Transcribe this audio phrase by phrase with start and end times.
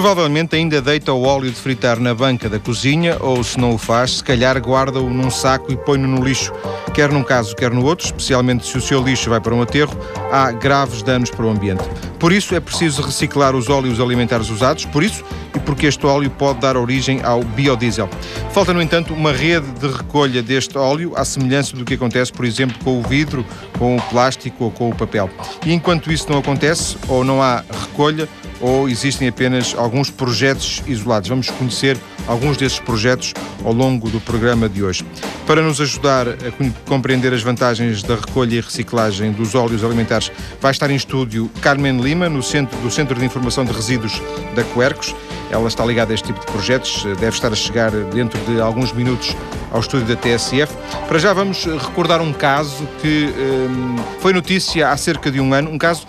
[0.00, 3.78] Provavelmente ainda deita o óleo de fritar na banca da cozinha ou, se não o
[3.78, 6.52] faz, se calhar guarda-o num saco e põe-no no lixo.
[6.94, 9.98] Quer num caso, quer no outro, especialmente se o seu lixo vai para um aterro,
[10.30, 11.82] há graves danos para o ambiente.
[12.16, 15.24] Por isso é preciso reciclar os óleos alimentares usados, por isso
[15.54, 18.08] e porque este óleo pode dar origem ao biodiesel.
[18.52, 22.44] Falta, no entanto, uma rede de recolha deste óleo, à semelhança do que acontece, por
[22.44, 23.44] exemplo, com o vidro,
[23.78, 25.28] com o plástico ou com o papel.
[25.66, 28.28] E enquanto isso não acontece, ou não há recolha,
[28.60, 31.28] ou existem apenas alguns projetos isolados.
[31.28, 33.32] Vamos conhecer alguns desses projetos
[33.64, 35.04] ao longo do programa de hoje.
[35.46, 40.70] Para nos ajudar a compreender as vantagens da recolha e reciclagem dos óleos alimentares, vai
[40.70, 44.20] estar em estúdio Carmen Lima, no centro, do Centro de Informação de Resíduos
[44.54, 45.14] da Quercos.
[45.50, 48.92] Ela está ligada a este tipo de projetos, deve estar a chegar dentro de alguns
[48.92, 49.34] minutos
[49.72, 50.74] ao estúdio da TSF.
[51.06, 55.70] Para já vamos recordar um caso que hum, foi notícia há cerca de um ano,
[55.70, 56.06] um caso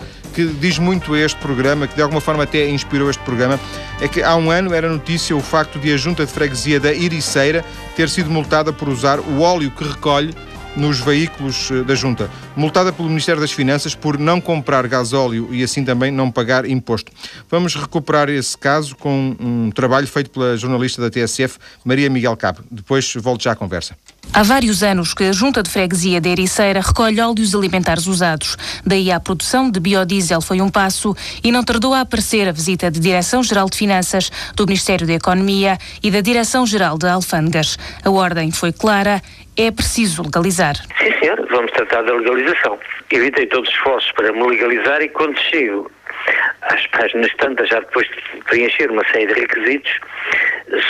[0.48, 3.58] que diz muito a este programa, que de alguma forma até inspirou este programa,
[4.00, 6.92] é que há um ano era notícia o facto de a junta de freguesia da
[6.92, 7.64] Iriceira
[7.96, 10.34] ter sido multada por usar o óleo que recolhe
[10.76, 15.62] nos veículos eh, da Junta, multada pelo Ministério das Finanças por não comprar gasóleo e
[15.62, 17.12] assim também não pagar imposto.
[17.50, 22.60] Vamos recuperar esse caso com um trabalho feito pela jornalista da TSF, Maria Miguel Cabo.
[22.70, 23.96] Depois volto já à conversa.
[24.32, 28.56] Há vários anos que a Junta de Freguesia da Ericeira recolhe óleos alimentares usados.
[28.86, 32.90] Daí a produção de biodiesel foi um passo e não tardou a aparecer a visita
[32.90, 37.76] da Direção-Geral de Finanças, do Ministério da Economia e da Direção-Geral de Alfândegas.
[38.04, 39.20] A ordem foi clara
[39.56, 40.76] é preciso legalizar.
[40.76, 42.78] Sim, senhor, vamos tratar da legalização.
[43.10, 45.90] Evitei todos os esforços para me legalizar e quando chego
[46.62, 49.92] às páginas tantas, já depois de preencher uma série de requisitos,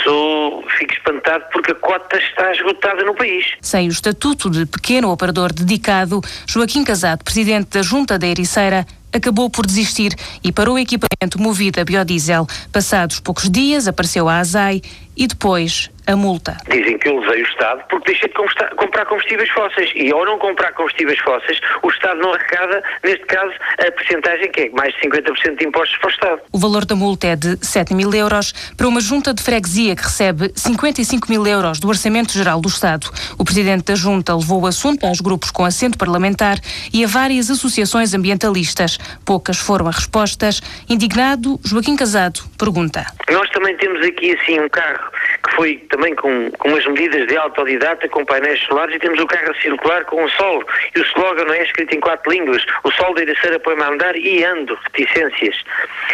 [0.03, 3.45] sou, fico espantado porque a cota está esgotada no país.
[3.61, 9.49] Sem o estatuto de pequeno operador dedicado, Joaquim Casado, presidente da Junta da Ericeira, acabou
[9.49, 12.47] por desistir e parou o equipamento movido a biodiesel.
[12.71, 14.81] Passados poucos dias, apareceu a ASAI
[15.17, 16.57] e depois a multa.
[16.69, 20.37] Dizem que eu levei o Estado porque deixei de comprar combustíveis fósseis e ao não
[20.39, 25.01] comprar combustíveis fósseis o Estado não arrecada, neste caso, a percentagem que é mais de
[25.01, 26.41] 50% de impostos para o Estado.
[26.51, 30.03] O valor da multa é de 7 mil euros para uma junta de freguesia que
[30.03, 33.09] recebe 55 mil euros do Orçamento Geral do Estado.
[33.37, 36.57] O Presidente da Junta levou o assunto aos grupos com assento parlamentar
[36.93, 38.97] e a várias associações ambientalistas.
[39.25, 40.61] Poucas foram as respostas.
[40.89, 43.05] Indignado, Joaquim Casado pergunta.
[43.31, 45.11] Nós também temos aqui assim um carro
[45.43, 49.27] que foi também com, com umas medidas de autodidata, com painéis solares, e temos o
[49.27, 50.63] carro circular com o sol.
[50.95, 52.65] E o slogan é escrito em quatro línguas.
[52.83, 55.55] O sol da Iraceira põe-me a andar e ando, reticências.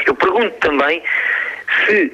[0.05, 1.01] Eu pergunto também
[1.85, 2.11] se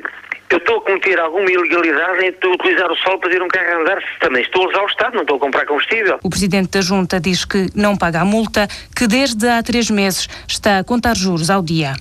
[0.50, 3.82] eu estou a cometer alguma ilegalidade em utilizar o sol para ter um carro a
[3.82, 6.20] andar, se também estou a usar o Estado, não estou a comprar combustível.
[6.22, 10.28] O Presidente da Junta diz que não paga a multa, que desde há três meses
[10.48, 11.96] está a contar juros ao dia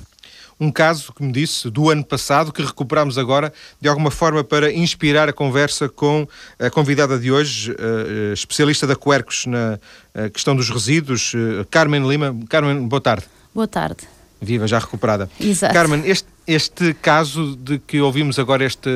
[0.62, 5.28] um caso, como disse, do ano passado, que recuperamos agora, de alguma forma, para inspirar
[5.28, 9.80] a conversa com a convidada de hoje, uh, especialista da Quercos na
[10.14, 12.36] uh, questão dos resíduos, uh, Carmen Lima.
[12.48, 13.24] Carmen, boa tarde.
[13.52, 14.06] Boa tarde.
[14.40, 15.28] Viva, já recuperada.
[15.40, 15.74] Exato.
[15.74, 18.90] Carmen, este, este caso de que ouvimos agora este,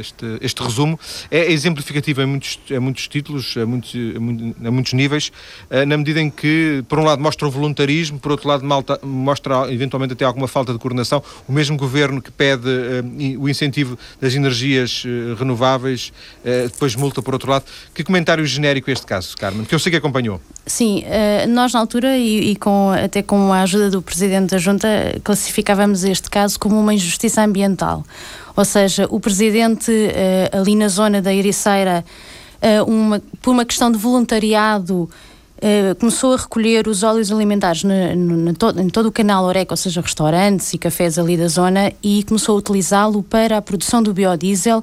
[0.00, 0.98] este, este resumo
[1.30, 5.30] é exemplificativo em muitos, em muitos títulos, a muitos, a muitos níveis,
[5.68, 8.64] eh, na medida em que, por um lado, mostra o voluntarismo, por outro lado,
[9.02, 11.22] mostra eventualmente até alguma falta de coordenação.
[11.46, 16.12] O mesmo governo que pede uh, o incentivo das energias uh, renováveis,
[16.44, 17.64] uh, depois multa por outro lado.
[17.94, 20.40] Que comentário genérico este caso, Carmen, que eu sei que acompanhou?
[20.66, 21.02] Sim,
[21.48, 24.88] nós na altura, e, e com, até com a ajuda do Presidente da Junta,
[25.24, 28.04] classificávamos este caso como como uma injustiça ambiental.
[28.56, 32.04] Ou seja, o presidente uh, ali na zona da Ericeira,
[32.62, 35.10] uh, uma, por uma questão de voluntariado,
[35.62, 39.74] Uh, começou a recolher os óleos alimentares no, no, no em todo o canal Oreca,
[39.74, 44.02] ou seja, restaurantes e cafés ali da zona, e começou a utilizá-lo para a produção
[44.02, 44.82] do biodiesel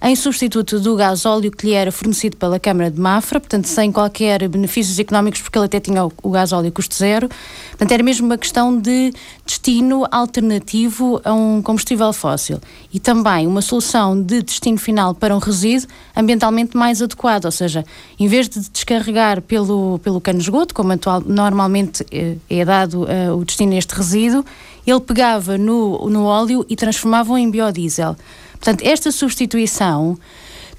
[0.00, 3.90] em substituto do gás óleo que lhe era fornecido pela Câmara de Mafra, portanto, sem
[3.90, 7.28] qualquer benefícios económicos, porque ele até tinha o, o gás óleo custo zero.
[7.70, 9.12] Portanto, era mesmo uma questão de
[9.44, 12.60] destino alternativo a um combustível fóssil.
[12.92, 17.84] E também uma solução de destino final para um resíduo ambientalmente mais adequado, ou seja,
[18.18, 23.36] em vez de descarregar pelo, pelo cano esgoto, como atual, normalmente é, é dado uh,
[23.36, 24.44] o destino a este resíduo,
[24.86, 28.16] ele pegava no, no óleo e transformava-o em biodiesel.
[28.58, 30.18] Portanto, esta substituição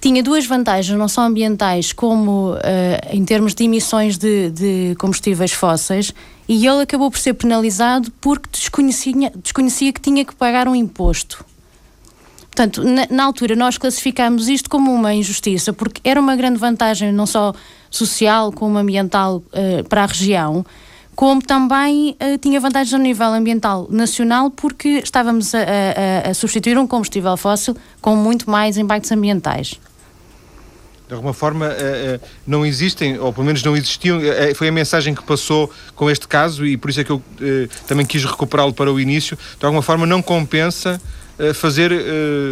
[0.01, 2.59] tinha duas vantagens, não só ambientais, como uh,
[3.11, 6.13] em termos de emissões de, de, combustíveis fósseis,
[6.47, 11.43] e ele acabou por ser penalizado porque desconhecia, desconhecia que tinha que pagar um imposto.
[12.43, 17.11] Portanto, na, na altura nós classificámos isto como uma injustiça, porque era uma grande vantagem,
[17.11, 17.53] não só
[17.89, 20.65] social como ambiental, uh, para a região
[21.19, 26.77] como também uh, tinha vantagens a nível ambiental nacional, porque estávamos a, a, a substituir
[26.77, 29.77] um combustível fóssil com muito mais impactos ambientais
[31.09, 34.21] de alguma forma uh, uh, não existem, ou pelo menos não existiam,
[34.55, 37.21] foi a mensagem que passou com este caso e por isso é que eu
[37.85, 41.01] também quis recuperá-lo para o início, de alguma forma não compensa
[41.55, 41.91] fazer,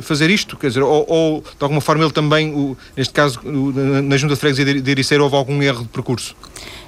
[0.01, 4.33] fazer isto, quer dizer, ou, ou, de alguma forma ele também, neste caso na Junta
[4.33, 6.35] de Freguesia de Ericeira houve algum erro de percurso?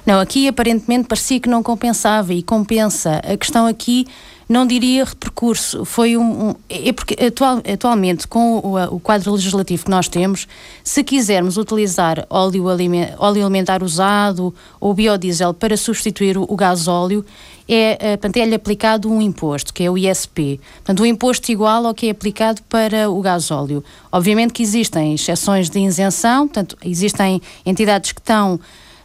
[0.04, 3.20] Não, aqui aparentemente parecia que não compensava e compensa.
[3.24, 4.06] A questão aqui
[4.50, 9.84] não diria repercurso, foi um, um é porque atual, atualmente com o, o, quadro legislativo
[9.84, 10.48] que nós temos,
[10.82, 16.88] se quisermos utilizar óleo, aliment, óleo alimentar usado ou biodiesel para substituir o, o gás
[16.88, 17.24] óleo,
[17.68, 20.60] é, eh, portanto, é-lhe aplicado um imposto, que é o ISP.
[20.78, 23.84] Portanto, um imposto igual ao que é aplicado para o gás óleo.
[24.10, 28.58] Obviamente que existem exceções de isenção, portanto, existem entidades que estão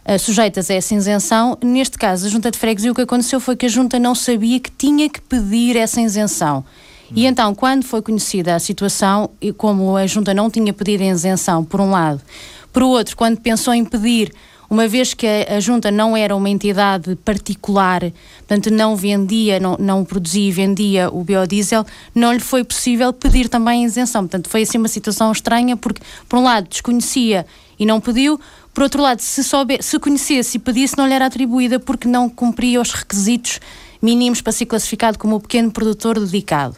[0.08, 1.58] uh, sujeitas a essa isenção.
[1.62, 4.60] Neste caso, a Junta de Freguesia, o que aconteceu foi que a Junta não sabia
[4.60, 6.64] que tinha que pedir essa isenção.
[7.14, 11.06] E então, quando foi conhecida a situação, e como a Junta não tinha pedido a
[11.06, 12.20] isenção, por um lado,
[12.72, 14.32] por outro, quando pensou em pedir,
[14.68, 18.00] uma vez que a, a Junta não era uma entidade particular,
[18.38, 23.48] portanto não vendia, não, não produzia e vendia o biodiesel, não lhe foi possível pedir
[23.48, 24.22] também a isenção.
[24.22, 27.46] Portanto, foi assim uma situação estranha, porque, por um lado, desconhecia
[27.78, 28.40] e não pediu,
[28.76, 32.28] por outro lado, se, souber, se conhecesse e pedisse, não lhe era atribuída porque não
[32.28, 33.58] cumpria os requisitos
[34.02, 36.76] mínimos para ser classificado como o pequeno produtor dedicado.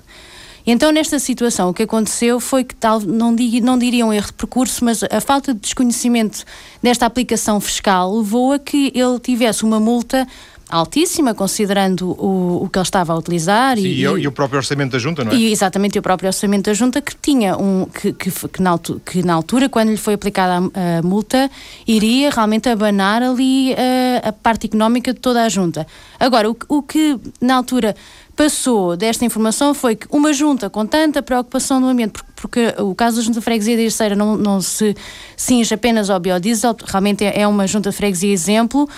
[0.65, 4.29] Então, nesta situação, o que aconteceu foi que tal, não, dig, não diria um erro
[4.29, 6.45] de percurso, mas a falta de desconhecimento
[6.81, 10.25] desta aplicação fiscal levou a que ele tivesse uma multa
[10.69, 13.77] altíssima, considerando o, o que ele estava a utilizar.
[13.77, 15.35] Sim, e, e, o próprio orçamento da Junta, não é?
[15.35, 17.87] E, exatamente, e o próprio orçamento da Junta que tinha um.
[17.87, 21.51] que, que, que, na, altura, que na altura, quando lhe foi aplicada a, a multa,
[21.87, 25.87] iria realmente abanar ali a, a, parte económica de toda a Junta.
[26.21, 27.95] Agora, o, o que na altura
[28.39, 32.95] passou desta informação foi que uma junta com tanta preocupação no ambiente, porque, porque o
[32.95, 34.95] caso da junta de freguesia de Terceira não, não se
[35.37, 38.89] cinge apenas ao biodiesel, realmente é, é uma junta de freguesia exemplo,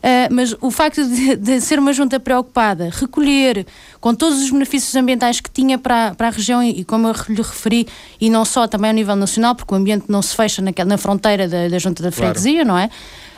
[0.00, 3.66] Uh, mas o facto de, de, ser uma junta preocupada, recolher
[4.00, 7.42] com todos os benefícios ambientais que tinha para, para a região e, como eu lhe
[7.42, 7.86] referi,
[8.18, 10.96] e não só também a nível nacional, porque o ambiente não se fecha naquela, na
[10.96, 12.68] fronteira da, da junta da freguesia, claro.
[12.68, 12.90] não é?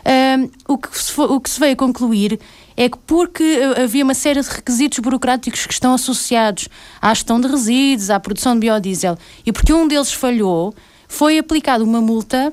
[0.04, 2.38] Uh, o, que se, o que se veio a concluir
[2.76, 6.68] é que porque havia uma série de requisitos burocráticos que estão associados
[7.00, 10.72] à gestão de resíduos, à produção de biodiesel, e porque um deles falhou,
[11.08, 12.52] foi aplicada uma multa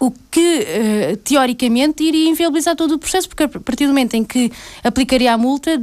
[0.00, 4.24] o que uh, teoricamente iria inviabilizar todo o processo, porque a partir do momento em
[4.24, 4.50] que
[4.82, 5.80] aplicaria a multa,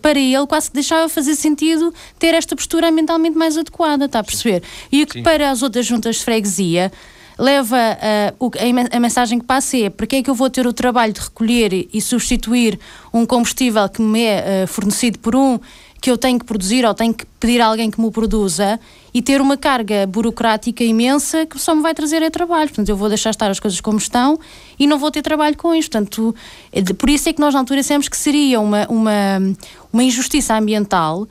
[0.00, 4.24] para ele quase que deixava fazer sentido ter esta postura ambientalmente mais adequada, está a
[4.24, 4.62] perceber?
[4.90, 6.92] E o que para as outras juntas de freguesia
[7.38, 8.50] leva uh,
[8.92, 11.12] a, a, mensagem que passa é para que é que eu vou ter o trabalho
[11.12, 12.78] de recolher e substituir
[13.12, 15.58] um combustível que me é uh, fornecido por um
[16.00, 18.78] que eu tenho que produzir ou tenho que pedir a alguém que me o produza
[19.12, 22.68] e ter uma carga burocrática imensa que só me vai trazer é trabalho.
[22.68, 24.38] Portanto, eu vou deixar estar as coisas como estão
[24.78, 25.90] e não vou ter trabalho com isto.
[25.90, 26.34] Portanto,
[26.72, 29.56] é por isso é que nós na altura dissemos que seria uma, uma,
[29.92, 31.26] uma injustiça ambiental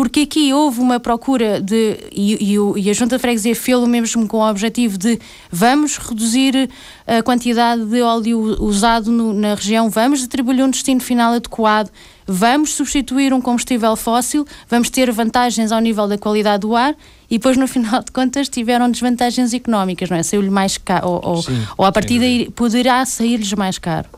[0.00, 3.86] porque aqui houve uma procura de, e, e, e a Junta de Freguesia fez o
[3.86, 5.20] mesmo com o objetivo de
[5.52, 6.70] vamos reduzir
[7.06, 11.90] a quantidade de óleo usado no, na região, vamos atribuir um destino final adequado,
[12.26, 16.96] vamos substituir um combustível fóssil, vamos ter vantagens ao nível da qualidade do ar
[17.30, 20.22] e depois no final de contas tiveram desvantagens económicas, não é?
[20.22, 21.44] Saiu-lhe mais caro, ou, ou,
[21.76, 24.08] ou a partir daí poderá sair-lhes mais caro.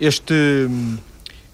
[0.00, 0.70] Este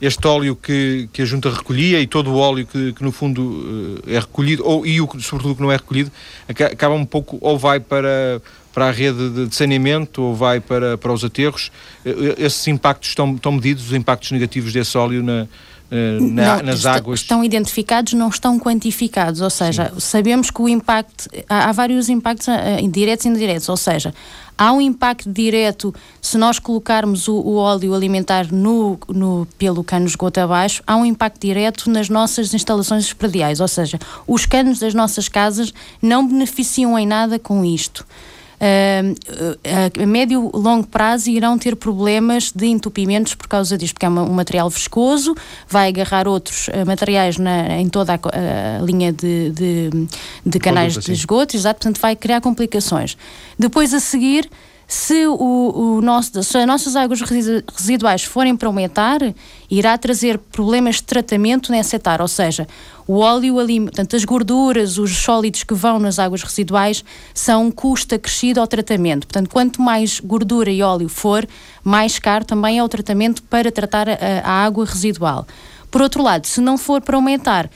[0.00, 4.00] este óleo que, que a junta recolhia e todo o óleo que, que no fundo
[4.06, 6.10] eh, é recolhido, ou, e o, sobretudo que não é recolhido,
[6.48, 8.40] acaba um pouco, ou vai para,
[8.72, 11.72] para a rede de, saneamento, ou vai para, para os aterros.
[12.04, 15.48] Eh, eh, esses impactos estão, estão medidos, os impactos negativos desse óleo na,
[15.90, 17.20] na, não, nas águas?
[17.20, 20.00] Estão identificados, não estão quantificados, ou seja, Sim.
[20.00, 24.12] sabemos que o impacto, há, há vários impactos uh, indiretos e indiretos, ou seja,
[24.56, 30.06] há um impacto direto se nós colocarmos o, o óleo alimentar no, no, pelo cano
[30.06, 34.92] esgoto abaixo, há um impacto direto nas nossas instalações prediais, ou seja, os canos das
[34.92, 38.04] nossas casas não beneficiam em nada com isto
[38.60, 44.08] a médio e longo prazo irão ter problemas de entupimentos por causa disto, porque é
[44.08, 45.34] um material viscoso,
[45.68, 49.90] vai agarrar outros uh, materiais na, em toda a, a linha de, de,
[50.44, 53.16] de canais de esgoto, exato, portanto vai criar complicações.
[53.58, 54.50] Depois a seguir
[54.90, 59.20] Se, o, o nosso, se as nossas águas residuais forem para um etar,
[59.70, 62.66] irá trazer problemas de tratamento nessa etar, ou seja,
[63.06, 67.04] o óleo, portanto, as gorduras, os sólidos que vão nas águas residuais
[67.34, 69.26] são um custo acrescido ao tratamento.
[69.26, 71.46] Portanto, quanto mais gordura e óleo for,
[71.84, 75.46] mais caro também é o tratamento para tratar a, a água residual.
[75.90, 77.70] Por outro lado, se não for para aumentar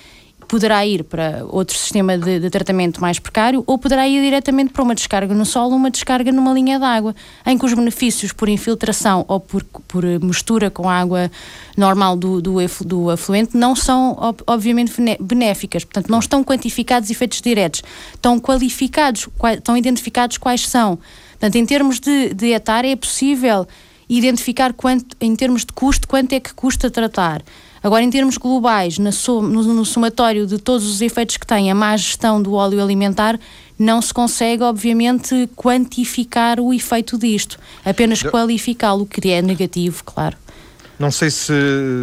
[0.53, 4.83] poderá ir para outro sistema de, de, tratamento mais precário ou poderá ir diretamente para
[4.83, 7.17] uma descarga no solo uma descarga numa linha de água,
[7.47, 11.31] em que os benefícios por infiltração ou por, por mistura com a água
[11.75, 14.15] normal do, do, do afluente não são,
[14.47, 15.85] obviamente, benéficas.
[15.85, 17.83] Portanto, não estão quantificados efeitos diretos.
[18.13, 20.99] Estão qualificados, estão identificados quais são.
[21.31, 23.67] Portanto, em termos de, de etar, é possível
[24.07, 27.43] identificar quanto, em termos de custo, quanto é que custa tratar.
[27.83, 32.41] Agora, em termos globais, no, somatório de todos os efeitos que tem a má gestão
[32.41, 33.39] do óleo alimentar,
[33.79, 40.37] não se consegue, obviamente, quantificar o efeito disto, apenas qualificá-lo, que é negativo, claro.
[40.99, 41.53] Não sei se,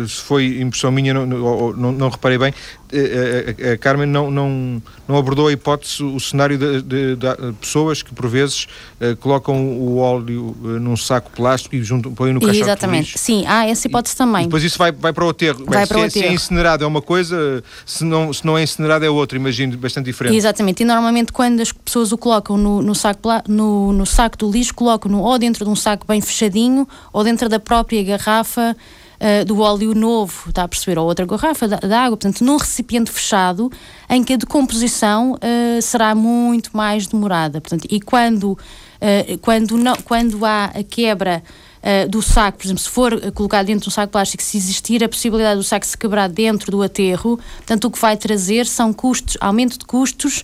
[0.08, 2.54] foi impressão minha, não, não, não, não reparei bem.
[2.92, 7.16] Eh, eh, a, a, Carmen não, não, não abordou a hipótese, o cenário de, de,
[7.16, 8.68] de pessoas que, por vezes,
[9.00, 13.46] uh, colocam o óleo uh, num saco plástico e juntam, põem no caixote Exatamente, sim,
[13.48, 14.42] há essa hipótese e, também.
[14.44, 15.66] E depois isso vai, vai para o aterro.
[15.66, 16.26] Vai Bem, para se, o é, aterro.
[16.26, 19.78] se é incinerado é uma coisa, se não, se não é incinerado é outra, imagino,
[19.78, 20.36] bastante diferente.
[20.36, 24.50] Exatamente, e normalmente quando as pessoas o colocam no, no, saco, no, no saco do
[24.50, 28.76] lixo, colocam-no ou dentro de um saco bem fechadinho ou dentro da própria garrafa
[29.20, 30.98] uh, do óleo novo, está a perceber?
[31.00, 33.72] Ou outra garrafa de, água, portanto, num recipiente fechado
[34.10, 37.62] em que a decomposição uh, será muito mais demorada.
[37.62, 41.44] Portanto, e quando, uh, quando, não, quando há a quebra
[41.80, 45.02] Uh, do saco, por exemplo, se for colocado dentro de um saco plástico, se existir
[45.02, 48.92] a possibilidade do saco se quebrar dentro do aterro, portanto, o que vai trazer são
[48.92, 50.44] custos, aumento de custos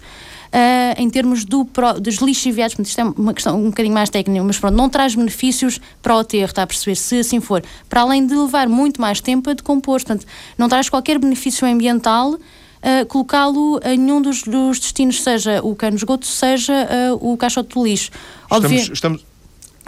[0.54, 1.68] uh, em termos do,
[2.02, 5.80] dos lixiviados, isto é uma questão um bocadinho mais técnica, mas pronto, não traz benefícios
[6.02, 6.96] para o aterro, está a perceber?
[6.96, 10.26] Se assim for, para além de levar muito mais tempo a decompor, portanto,
[10.58, 12.34] não traz qualquer benefício ambiental.
[12.34, 17.36] Uh, colocá-lo em nenhum dos, dos, destinos, seja o cano de esgoto, seja uh, o
[17.36, 18.12] caixote do lixo.
[18.52, 19.26] Estamos, estamos...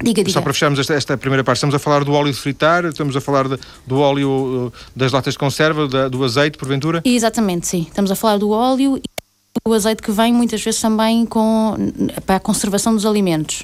[0.01, 0.31] Diga, diga.
[0.31, 3.15] Só para fecharmos esta, esta, primeira parte, estamos a falar do óleo de fritar, estamos
[3.15, 7.01] a falar de, do óleo das latas de conserva, da, do azeite, porventura?
[7.03, 7.85] Exatamente, sim.
[7.87, 8.99] Estamos a falar do óleo
[9.65, 11.75] o azeite que vem muitas vezes também com,
[12.25, 13.63] para a conservação dos alimentos.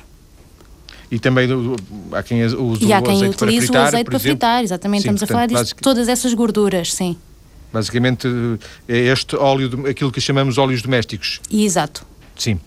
[1.11, 1.75] E também do,
[2.11, 5.03] há quem use e há quem utiliza para fritar, o azeite para fritar, exatamente.
[5.03, 5.81] Sim, Estamos portanto, a falar disto, basic...
[5.81, 7.15] todas essas gorduras, sim.
[7.71, 8.27] Basicamente
[8.87, 11.39] é este óleo, aquilo que chamamos óleos domésticos.
[11.51, 12.05] Exato.
[12.35, 12.59] Sim.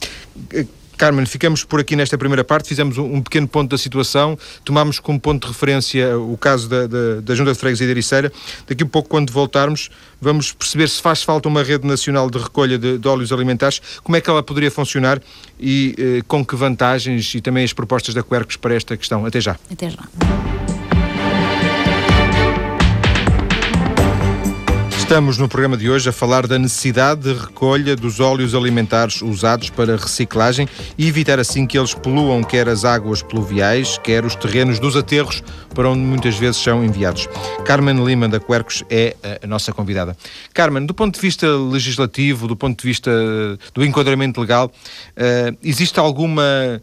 [0.96, 5.20] Carmen, ficamos por aqui nesta primeira parte, fizemos um, pequeno ponto da situação, tomámos como
[5.20, 8.32] ponto de referência o caso da, da, da Junta de Freguesia de Ericeira.
[8.66, 12.78] Daqui a pouco, quando voltarmos, vamos perceber se faz falta uma rede nacional de recolha
[12.78, 15.20] de, de óleos alimentares, como é que ela poderia funcionar
[15.58, 19.24] e eh, com que vantagens e também as propostas da Quercus para esta questão.
[19.26, 19.56] Até já.
[19.70, 20.02] Até já.
[25.06, 29.70] Estamos no programa de hoje a falar da necessidade de recolha dos óleos alimentares usados
[29.70, 34.80] para reciclagem e evitar assim que eles poluam quer as águas pluviais, quer os terrenos
[34.80, 37.28] dos aterros para onde muitas vezes são enviados.
[37.64, 40.16] Carmen Lima da Quercos é a nossa convidada.
[40.52, 43.12] Carmen, do ponto de vista legislativo, do ponto de vista
[43.72, 44.72] do enquadramento legal,
[45.16, 46.82] eh, existe alguma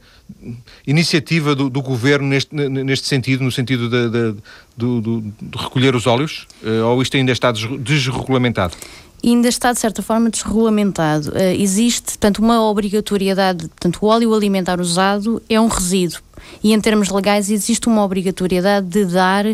[0.85, 4.35] iniciativa do, do, governo neste, neste sentido, no sentido de, de,
[4.77, 6.47] de, de recolher os óleos?
[6.61, 7.51] Uh, ou isto ainda está
[8.13, 8.75] desregulamentado?
[9.25, 11.29] ainda está de certa forma desregulamentado.
[11.29, 16.19] Uh, existe, portanto, uma obrigatoriedade, portanto, o óleo alimentar usado é um resíduo
[16.61, 19.45] e em termos legais existe uma obrigatoriedade de dar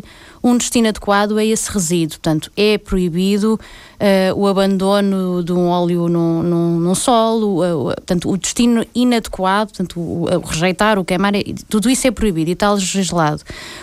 [0.44, 2.20] um destino adequado a esse resíduo.
[2.20, 3.60] Portanto, é proibido
[4.00, 9.72] uh, o abandono de um óleo num, num, num solo, uh, portanto, o destino inadequado,
[9.72, 11.34] portanto, o, o, rejeitar, o queimar,
[11.70, 13.42] tudo isso é proibido e está legislado.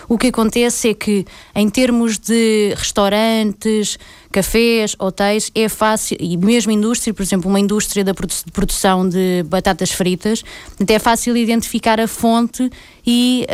[0.09, 3.99] O que acontece é que, em termos de restaurantes,
[4.37, 8.13] cafés, hotéis, é fácil, e mesmo indústria, por exemplo, uma indústria da
[8.53, 10.45] produção de batatas fritas,
[10.87, 12.71] é fácil identificar a fonte
[13.07, 13.47] e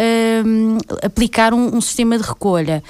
[0.44, 2.82] um, aplicar um, um, sistema de recolha.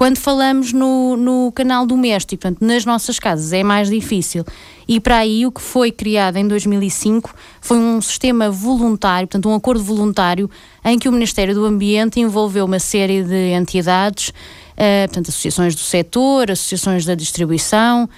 [0.00, 4.46] Quando falamos no, no canal doméstico, portanto, nas nossas casas, é mais difícil.
[4.88, 9.54] E para aí o que foi criado em 2005 foi um sistema voluntário, portanto, um
[9.54, 10.48] acordo voluntário,
[10.82, 15.82] em que o Ministério do Ambiente envolveu uma série de entidades, uh, portanto, associações do
[15.82, 18.08] setor, associações da distribuição,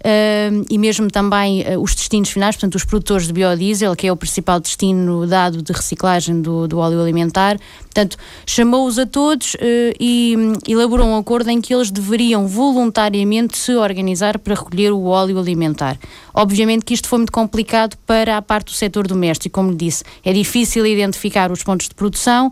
[0.00, 4.12] Uh, e mesmo também uh, os destinos finais, portanto, os produtores de biodiesel, que é
[4.12, 7.58] o principal destino dado de reciclagem do, do óleo alimentar.
[7.80, 8.16] Portanto,
[8.46, 9.58] chamou-os a todos uh,
[10.00, 15.04] e um, elaborou um acordo em que eles deveriam voluntariamente se organizar para recolher o
[15.04, 15.98] óleo alimentar.
[16.32, 20.02] Obviamente que isto foi muito complicado para a parte do setor doméstico, como disse.
[20.24, 22.50] É difícil identificar os pontos de produção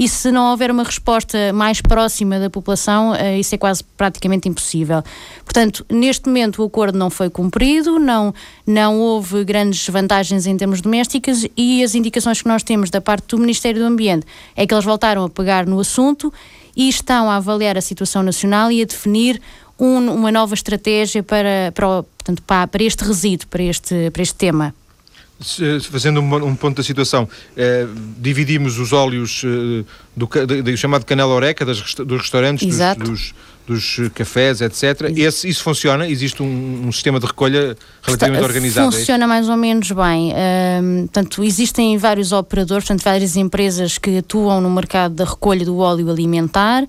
[0.00, 4.48] e se não houver uma resposta mais próxima da população, uh, isso é quase praticamente
[4.48, 5.02] impossível.
[5.44, 8.32] Portanto, neste momento o acordo não foi cumprido, não,
[8.66, 13.26] não houve grandes vantagens em termos domésticos e as indicações que nós temos da parte
[13.26, 14.26] do Ministério do Ambiente
[14.56, 16.32] é que eles voltaram a pegar no assunto
[16.74, 19.38] e estão a avaliar a situação nacional e a definir
[19.78, 24.34] um, uma nova estratégia para, para, portanto, para, para este resíduo, para este, para este
[24.34, 24.74] tema
[25.90, 27.86] fazendo um, um, ponto da situação, eh,
[28.18, 33.32] dividimos os óleos eh, do, do, do, chamado canela oreca das, dos restaurantes, dos,
[33.66, 35.10] dos, dos, cafés, etc.
[35.16, 36.06] Esse, isso funciona?
[36.06, 38.88] Existe um, um sistema de recolha relativamente Está, organizado?
[38.88, 40.32] É funciona é mais ou menos bem.
[40.32, 45.78] Uh, portanto, existem vários operadores, portanto, várias empresas que atuam no mercado da recolha do
[45.78, 46.86] óleo alimentar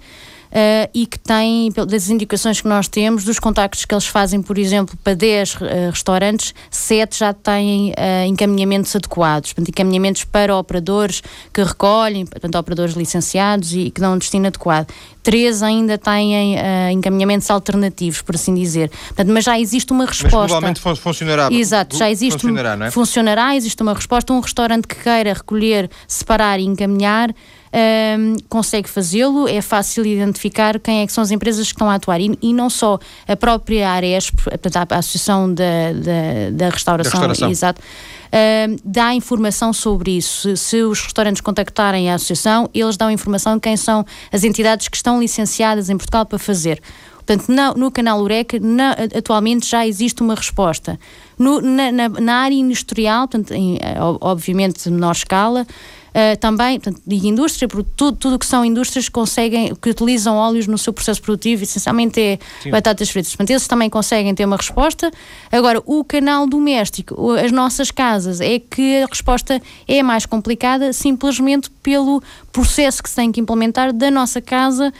[0.51, 4.57] uh, e que têm, das indicações que nós temos, dos contactos que eles fazem, por
[4.57, 10.55] exemplo, para 10 uh, eh, restaurantes, 7 já têm uh, encaminhamentos adequados, portanto, encaminhamentos para
[10.55, 14.87] operadores que recolhem, portanto, operadores licenciados e que dão um destino adequado.
[15.23, 16.55] Três ainda têm
[16.91, 18.89] encaminhamentos alternativos, por assim dizer.
[18.89, 20.59] Portanto, mas já existe uma resposta.
[20.59, 21.49] Mas provavelmente funcionará.
[21.51, 22.41] Exato, já existe.
[22.41, 22.91] Funcionará, não é?
[22.91, 24.33] Funcionará, existe uma resposta.
[24.33, 27.35] Um restaurante que queira recolher, separar e encaminhar
[27.73, 31.95] um, consegue fazê-lo, é fácil identificar quem é que são as empresas que estão a
[31.95, 37.21] atuar e, e não só a própria Aresp, portanto, a Associação da, da, da Restauração,
[37.21, 37.49] da restauração.
[37.49, 40.55] exato, uh, dá informação sobre isso.
[40.55, 44.87] Se, se, os restaurantes contactarem a Associação, eles dão informação de quem são as entidades
[44.87, 46.81] que estão licenciadas em Portugal para fazer.
[47.25, 50.99] Portanto, na, no canal Ureca, na, atualmente já existe uma resposta.
[51.37, 53.77] No, na, na, na, área industrial, portanto, em,
[54.19, 55.65] obviamente de menor escala,
[56.11, 60.67] Uh, também, portanto, digo indústria, porque tudo, tudo que são indústrias conseguem, que utilizam óleos
[60.67, 62.69] no seu processo produtivo, essencialmente é Sim.
[62.69, 63.31] batatas fritas.
[63.31, 65.09] Portanto, eles também conseguem ter uma resposta.
[65.49, 71.69] Agora, o canal doméstico, as nossas casas, é que a resposta é mais complicada simplesmente
[71.81, 74.91] pelo processo que se tem que implementar da nossa casa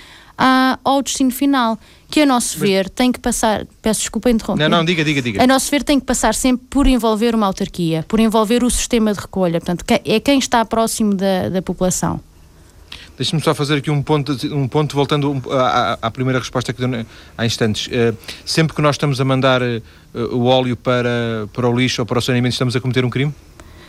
[0.84, 1.78] ao destino final
[2.12, 4.70] que a nosso ver tem que passar, peço desculpa interromper.
[4.70, 5.44] Não, não, diga, diga, diga.
[5.44, 9.14] A nosso ver tem que passar sempre por envolver uma autarquia, por envolver o sistema
[9.14, 12.20] de recolha, portanto, é quem está próximo da, da população.
[13.18, 17.06] Deixe-me só fazer aqui um ponto, um ponto voltando à, à primeira resposta que deu
[17.38, 17.88] há instantes.
[17.88, 19.82] Uh, sempre que nós estamos a mandar uh,
[20.32, 23.34] o óleo para, para o lixo ou para o saneamento, estamos a cometer um crime?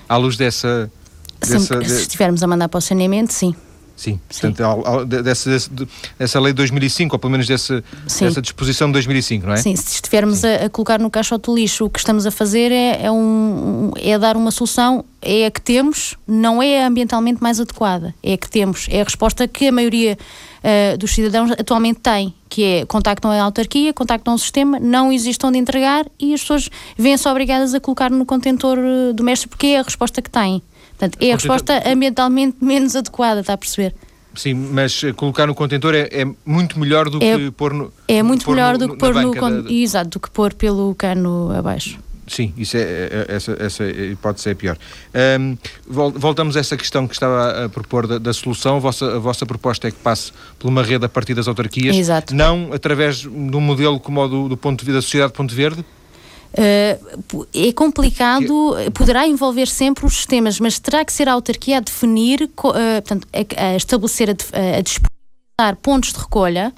[0.08, 0.90] À luz dessa.
[1.40, 3.54] dessa se estivermos a mandar para o saneamento, sim.
[4.02, 5.48] Sim, portanto, ao, dessa,
[6.18, 9.58] dessa lei de 2005, ou pelo menos dessa, dessa disposição de 2005, não é?
[9.58, 12.72] Sim, se estivermos a, a, colocar no caixote do lixo, o que estamos a fazer
[12.72, 17.40] é, é, um, é dar uma solução, é a que temos, não é a ambientalmente
[17.40, 21.52] mais adequada, é a que temos, é a resposta que a maioria uh, dos cidadãos
[21.52, 26.34] atualmente tem, que é contactam a autarquia, contactam o sistema, não existe onde entregar e
[26.34, 30.28] as pessoas vêm-se obrigadas a colocar no contentor uh, doméstico porque é a resposta que
[30.28, 30.60] têm.
[31.02, 33.92] Portanto, é a resposta ambientalmente menos adequada, está a perceber?
[34.36, 37.92] Sim, mas eh, colocar no contentor é, é muito melhor do é, que pôr no.
[38.06, 39.34] É muito melhor no, do que pôr no.
[39.34, 39.62] Con...
[39.62, 39.70] Da...
[39.70, 41.98] Exato, do que pôr pelo cano abaixo.
[42.28, 44.78] Sim, isso é, é, é essa, essa hipótese é pior.
[45.40, 45.58] Um,
[45.90, 48.76] voltamos a essa questão que estava a propor da, da, solução.
[48.76, 51.96] A vossa, a vossa proposta é que passe por uma rede a partir das autarquias,
[51.96, 52.32] Exato.
[52.32, 55.84] não através de um modelo como o do, do ponto de da Sociedade Ponto Verde?
[56.52, 61.80] Uh, é complicado, poderá envolver sempre os sistemas, mas terá que ser a autarquia a
[61.80, 64.32] definir, uh, portanto, a, a estabelecer, a,
[64.78, 66.72] a disponibilizar pontos de recolha.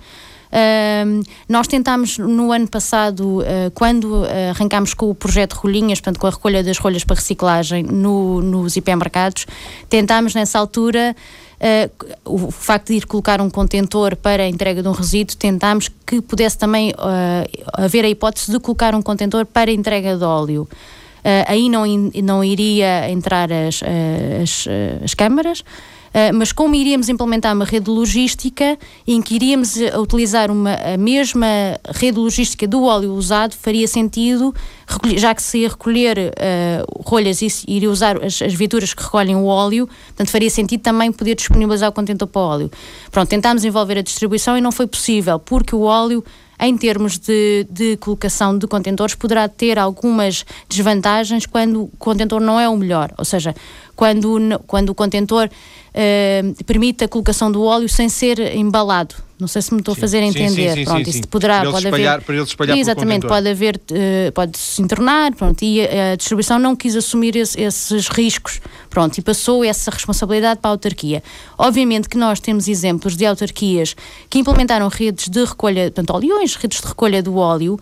[0.55, 6.29] Uh, nós tentámos no ano passado, uh, quando arrancámos com o projeto Rolinhas, portanto, com
[6.29, 9.47] a recolha das rolhas para reciclagem no, nos hipermercados,
[9.89, 11.54] tentámos nessa altura uh,
[12.25, 16.21] o facto de ir colocar um contentor para a entrega de um resíduo, tentámos que
[16.21, 20.63] pudesse também uh, haver a hipótese de colocar um contentor para a entrega de óleo.
[20.63, 21.85] Uh, aí não,
[22.23, 23.81] não iria entrar as,
[24.43, 24.67] as,
[25.03, 25.65] as câmaras,
[26.33, 31.47] mas como iríamos implementar uma rede logística em que iríamos ah, utilizar uma, a mesma
[31.93, 34.55] rede logística do óleo usado, faria sentido,
[35.17, 39.35] já que se ia recolher uh, rolhas e iria usar as, as viaturas que recolhem
[39.35, 42.71] o óleo, portanto faria sentido também poder disponibilizar o contentor para o óleo.
[43.11, 46.25] Pronto, tentámos envolver a distribuição e não foi possível, porque o óleo
[46.59, 52.59] em termos de, de, colocação de contentores, poderá ter algumas desvantagens quando o contentor não
[52.59, 53.13] é o melhor.
[53.19, 53.55] Ou seja,
[53.97, 59.15] quando, quando o contentor uh, permite a colocação do óleo sem ser embalado.
[59.39, 60.71] Não sei se me estou a fazer entender.
[60.71, 62.25] Sim, sim, pronto, isso poderá, para pode espalhar, haver.
[62.25, 66.77] Para espalhar Exatamente, pode haver, uh, pode se entornar, pronto, e a, a distribuição não
[66.77, 71.21] quis assumir esse, esses riscos, pronto, e passou essa responsabilidade para a autarquia.
[71.59, 73.97] Obviamente que nós temos exemplos de autarquias
[74.31, 77.79] que implementaram redes de recolha, portanto, oleões, redes de recolha do óleo.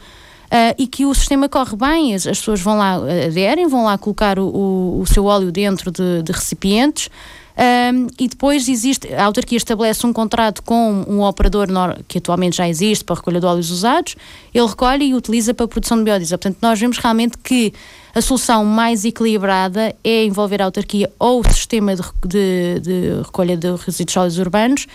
[0.52, 3.96] Uh, e que o sistema corre bem, as, as, pessoas vão lá, aderem, vão lá
[3.96, 7.08] colocar o, o, o seu óleo dentro de, de recipientes,
[7.56, 11.68] um, e depois existe, a autarquia estabelece um contrato com um operador
[12.08, 14.16] que atualmente já existe para a recolha de óleos usados,
[14.54, 16.38] ele recolhe e utiliza para a produção de biodiesel.
[16.38, 17.72] Portanto, nós vemos realmente que
[18.14, 23.56] a solução mais equilibrada é envolver a autarquia ou o sistema de, de, de recolha
[23.56, 24.86] de resíduos sólidos urbanos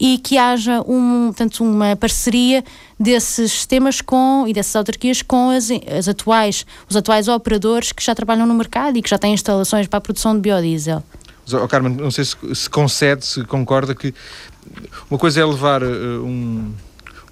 [0.00, 2.64] e que haja um, portanto, uma parceria
[2.98, 8.14] desses sistemas com, e dessas autarquias com as, as atuais, os atuais operadores que já
[8.14, 11.02] trabalham no mercado e que já têm instalações para a produção de biodiesel.
[11.52, 14.14] Oh, Carmen, não sei se, se concede, se concorda que
[15.10, 16.72] uma coisa é levar uh, um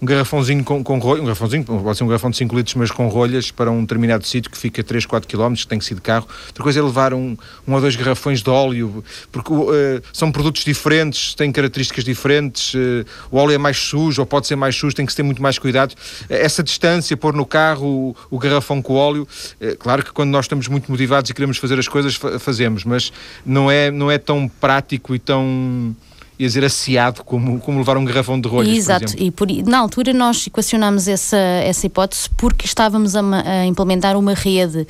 [0.01, 2.91] um garrafãozinho com, com rolhas, um garrafãozinho, pode ser um garrafão de 5 litros, mas
[2.91, 5.95] com rolhas para um determinado sítio que fica 3, 4 km, que tem que ser
[5.95, 6.27] de carro.
[6.47, 7.37] Outra coisa é levar um,
[7.69, 13.05] um ou dois garrafões de óleo, porque uh, são produtos diferentes, têm características diferentes, uh,
[13.31, 15.59] o óleo é mais sujo ou pode ser mais sujo, tem que ter muito mais
[15.59, 15.95] cuidado.
[16.29, 19.29] Essa distância, pôr no carro o, o garrafão com óleo,
[19.61, 22.85] uh, claro que quando nós estamos muito motivados e queremos fazer as coisas, fa fazemos,
[22.85, 23.13] mas
[23.45, 25.95] não é, não é tão prático e tão
[26.41, 29.79] ia dizer, asseado como, como levar um garrafão de rolhas, Exato, por e por, na
[29.79, 34.87] altura nós equacionámos essa, essa hipótese porque estávamos a, a implementar uma rede.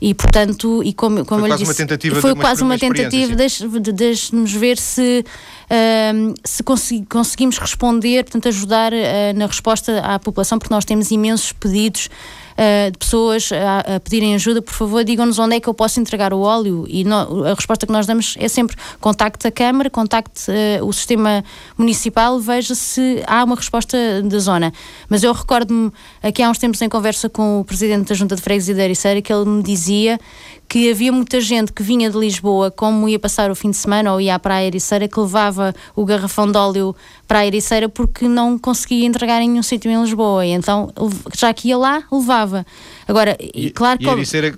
[0.00, 2.78] E portanto e como, como foi eu quase disse, uma tentativa foi de quase uma
[2.78, 3.34] tentativa
[3.80, 8.96] de deixe-nos ver se uh, se consegui, conseguimos responder portanto ajudar uh,
[9.36, 12.10] na resposta à população porque nós temos imensos pedidos
[12.54, 16.00] uh, de pessoas a, a, pedirem ajuda, por favor, digam-nos onde é que eu posso
[16.00, 16.84] entregar o óleo.
[16.88, 20.92] E no, a resposta que nós damos é sempre contacte a Câmara, contacte uh, o
[20.92, 21.44] sistema
[21.76, 24.72] municipal, veja se há uma resposta da zona.
[25.08, 28.42] Mas eu recordo-me, aqui há uns tempos em conversa com o presidente da Junta de
[28.42, 30.18] Freguesia da Ericeira, que ele me dizia
[30.74, 34.12] que havia muita gente que vinha de Lisboa, como ia passar o fim de semana
[34.12, 36.96] ou ia para a Ericeira, que levava o garrafão de óleo
[37.28, 40.44] para a Ericeira porque não conseguia entregar em nenhum sítio em Lisboa.
[40.44, 40.92] E então,
[41.32, 42.66] já que ia lá, levava.
[43.06, 44.04] Agora, e, claro que.
[44.04, 44.52] E a Ericeira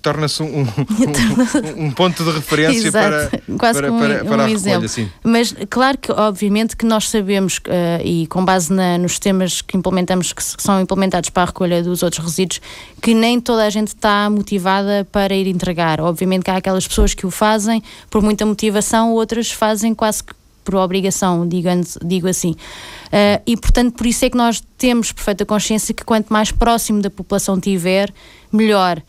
[0.00, 4.86] torna-se um, um, um, ponto de referência para, Quase para, um, para, para a recolha,
[4.86, 5.10] sim.
[5.24, 9.76] Mas, claro que, obviamente, que nós sabemos, uh, e com base na, nos sistemas que
[9.76, 12.60] implementamos, que são implementados para a recolha dos outros resíduos,
[13.02, 16.00] que nem toda a gente está motivada para ir entregar.
[16.00, 20.32] Obviamente que há aquelas pessoas que o fazem por muita motivação, outras fazem quase que
[20.66, 21.68] por obrigação, digo,
[22.04, 22.50] digo assim.
[22.50, 27.00] Uh, e, portanto, por isso é que nós temos perfeita consciência que quanto mais próximo
[27.00, 28.12] da população tiver,
[28.52, 29.00] melhor.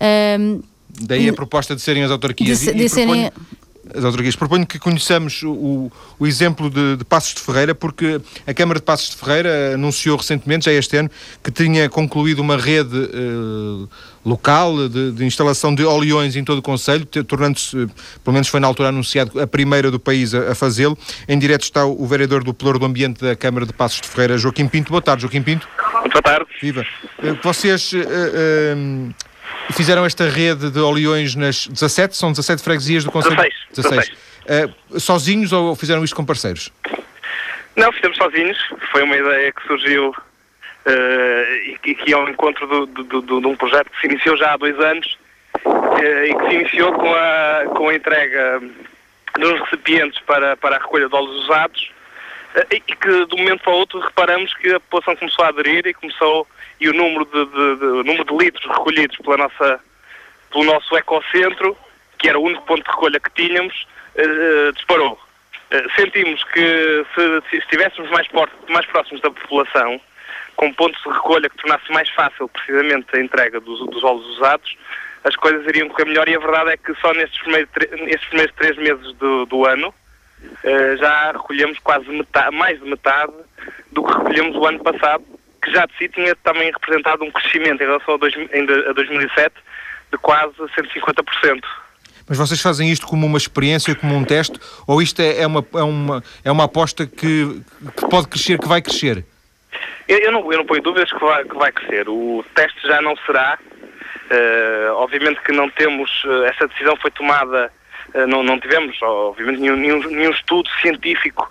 [0.00, 0.62] Uh,
[1.00, 2.60] Daí a proposta de serem as autarquias.
[2.60, 3.30] De, de serem
[3.92, 4.36] as autarquias.
[4.36, 8.84] Proponho que conheçamos o, o exemplo de, de, Passos de Ferreira, porque a Câmara de
[8.84, 11.10] Passos de Ferreira anunciou recentemente, já este ano,
[11.42, 13.88] que tinha concluído uma rede uh,
[14.24, 17.86] local de, de, instalação de oleões em todo o Conselho, tornando-se,
[18.22, 20.96] pelo menos foi na altura anunciado, a primeira do país a, a fazê-lo.
[21.28, 24.08] Em direto está o, o vereador do Pelouro do Ambiente da Câmara de Passos de
[24.08, 24.90] Ferreira, Joaquim Pinto.
[24.90, 25.68] Boa tarde, Joaquim Pinto.
[26.12, 26.46] Boa tarde.
[26.60, 26.86] Viva.
[27.22, 27.92] Uh, vocês...
[29.72, 33.36] fizeram esta rede de oleões nas 17, são 17 freguesias do Conselho?
[33.36, 33.54] 16.
[33.74, 34.10] 16.
[34.46, 34.74] 16.
[34.92, 36.70] Uh, sozinhos ou fizeram isto com parceiros?
[37.76, 38.58] Não, fizemos sozinhos.
[38.92, 43.46] Foi uma ideia que surgiu uh, e que é um encontro do, do, do, de
[43.46, 45.18] um projeto que se iniciou já há dois anos
[45.64, 48.62] uh, e que se iniciou com a, com a entrega
[49.38, 51.90] dos recipientes para, para a recolha de óleos usados
[52.56, 55.86] uh, e que de um momento para outro reparamos que a população começou a aderir
[55.86, 56.46] e começou
[56.80, 59.80] e o número de, de, de, o número de litros recolhidos pela nossa,
[60.50, 61.76] pelo nosso ecocentro,
[62.18, 65.12] que era o único ponto de recolha que tínhamos, uh, disparou.
[65.12, 68.28] Uh, sentimos que se, se estivéssemos mais,
[68.68, 70.00] mais próximos da população,
[70.56, 74.76] com pontos de recolha que tornasse mais fácil precisamente a entrega dos, dos usados,
[75.24, 77.70] as coisas iriam correr melhor e a verdade é que só nestes primeiros,
[78.02, 83.32] nestes primeiros três meses do, do ano uh, já recolhemos quase metade, mais de metade
[83.90, 85.24] do que recolhemos o ano passado
[85.64, 89.54] que já de si tinha também representado um crescimento em relação a, dois, a 2007
[90.12, 91.64] de quase 150%.
[92.28, 95.66] Mas vocês fazem isto como uma experiência, como um teste, ou isto é, é uma,
[95.74, 97.62] é, uma, é uma aposta que,
[97.96, 99.24] que pode crescer, que vai crescer?
[100.08, 102.08] Eu, eu, não, eu não ponho dúvidas que vai, que vai crescer.
[102.08, 103.58] O teste já não será.
[104.24, 106.24] Uh, obviamente que não temos.
[106.24, 107.70] Uh, essa decisão foi tomada.
[108.14, 111.50] Uh, não, não tivemos, obviamente, nenhum, nenhum, nenhum estudo científico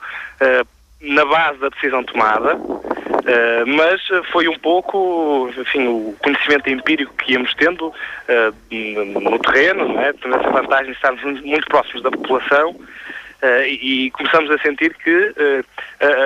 [1.03, 2.55] na base da decisão tomada.
[2.55, 9.87] Uh, mas foi um pouco, enfim, o conhecimento empírico que íamos tendo uh, no terreno,
[9.87, 10.11] não é?
[10.13, 12.71] Tendo essa vantagem de estarmos muito próximos da população.
[12.71, 15.33] Uh, e, e, começamos a sentir que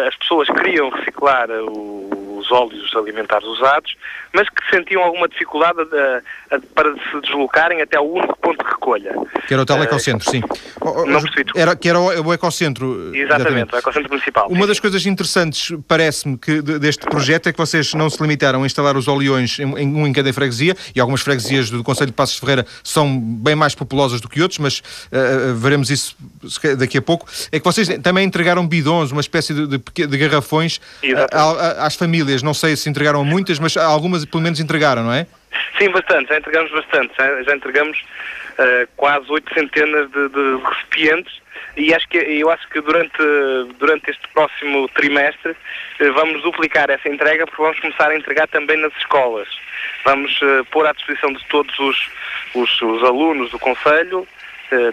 [0.07, 1.47] as pessoas queriam reciclar
[2.37, 3.95] os óleos alimentares usados,
[4.33, 5.79] mas que sentiam alguma dificuldade
[6.75, 9.13] para se deslocarem até o único ponto de recolha.
[9.47, 10.41] Que era o tal ecocentro, sim.
[11.07, 11.51] Não percebi.
[11.55, 13.15] Era, que era o, o ecocentro.
[13.15, 14.47] Exatamente, exatamente, o ecocentro municipal.
[14.49, 18.65] Uma das coisas interessantes, parece-me, que deste projeto é que vocês não se limitaram a
[18.65, 22.13] instalar os oleões em, em um em cada freguesia, e algumas freguesias do Conselho de
[22.13, 24.83] Passos de Ferreira são bem mais populosas do que outros, mas
[25.55, 26.15] veremos isso
[26.77, 30.79] daqui a pouco, é que vocês também entregaram bidons, uma espécie de, de, de garrafões
[31.31, 32.26] a, a, às famílias.
[32.43, 35.27] Não sei se entregaram muitas, mas algumas pelo menos entregaram, não é?
[35.77, 37.13] Sim, bastante, já entregamos bastante.
[37.17, 41.39] Já, já entregamos uh, quase oito centenas de, de, recipientes
[41.75, 43.17] e acho que, eu acho que durante,
[43.79, 48.77] durante este próximo trimestre uh, vamos duplicar essa entrega porque vamos começar a entregar também
[48.77, 49.47] nas escolas.
[50.05, 52.09] Vamos uh, pôr à disposição de todos os,
[52.55, 54.27] os, os alunos do Conselho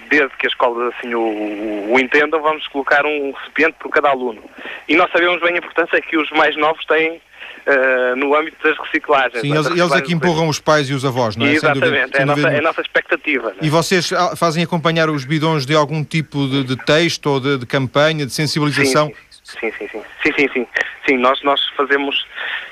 [0.08, 4.42] desde que as escolas assim o, o, entendam, vamos colocar um recipiente por cada aluno.
[4.88, 7.20] E nós sabemos bem a importância que os mais novos têm
[7.66, 9.40] uh, no âmbito das reciclagens.
[9.40, 11.52] Sim, eles, eles é que empurram os pais e os avós, não é?
[11.52, 13.54] Exatamente, é, a nossa, é a nossa expectativa.
[13.60, 13.64] É?
[13.64, 17.58] E vocês ah, fazem acompanhar os bidões de algum tipo de, de texto ou de,
[17.58, 19.12] de, campanha, de sensibilização?
[19.42, 20.02] Sim, sim, sim.
[20.22, 20.66] Sim, sim, sim.
[21.06, 22.26] Sim, nós, nós fazemos,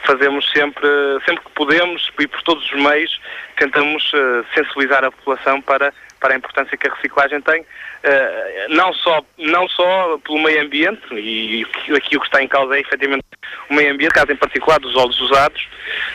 [0.04, 0.88] fazemos sempre,
[1.26, 3.20] sempre que podemos e por todos os meios,
[3.56, 7.66] tentamos uh, sensibilizar a população para para a importância que a reciclagem tem,
[8.04, 12.76] eh, não, só, não só pelo meio ambiente, e aqui o que está em causa
[12.76, 13.24] é efetivamente
[13.68, 15.68] o meio ambiente, caso em particular dos óleos usados,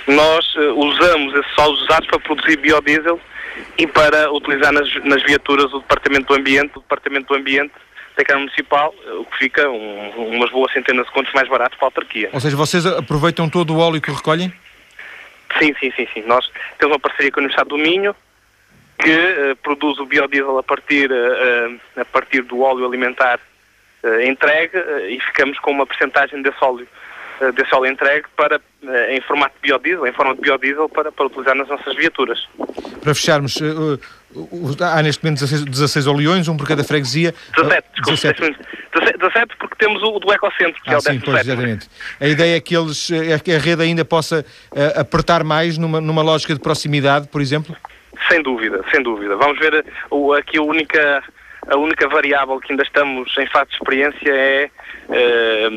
[0.08, 3.20] nós eh, usamos esses óleos usados para produzir biodiesel
[3.78, 7.74] e para utilizar nas, nas viaturas o Departamento do Ambiente, o Departamento do Ambiente
[8.15, 11.88] da Câmara Municipal, o que fica um, umas boas centenas de contos mais baratos para
[11.88, 12.30] a autarquia.
[12.32, 14.52] Ou seja, vocês aproveitam todo o óleo que recolhem?
[15.60, 16.24] Sim, sim, sim, sim.
[16.26, 18.15] Nós temos uma parceria com a Universidade do Minho,
[18.97, 23.39] que uh, produz o biodiesel a partir, uh, a partir do óleo alimentar
[24.03, 24.77] uh, entregue
[25.10, 26.88] e ficamos com uma percentagem desse óleo,
[27.53, 28.60] desse óleo entregue para,
[29.10, 32.47] em formato de biodiesel, em forma de biodiesel para, para utilizar nas nossas viaturas.
[32.99, 33.60] Para fecharmos,
[34.81, 37.36] há neste momento 16, 16 oleões, um por cada freguesia.
[37.55, 39.19] 17, desculpe, 17.
[39.19, 41.88] 17 porque temos o do Ecocentro, que ah, é o sim, pois, exatamente.
[42.19, 44.43] A ideia é que, eles, é que a rede ainda possa
[44.95, 47.75] apertar mais numa, numa lógica de proximidade, por exemplo?
[48.30, 49.36] Sem dúvida, sem dúvida.
[49.36, 51.23] Vamos ver o, aqui a única,
[51.67, 54.69] a única variável que ainda estamos em fase de experiência é,
[55.10, 55.69] uh,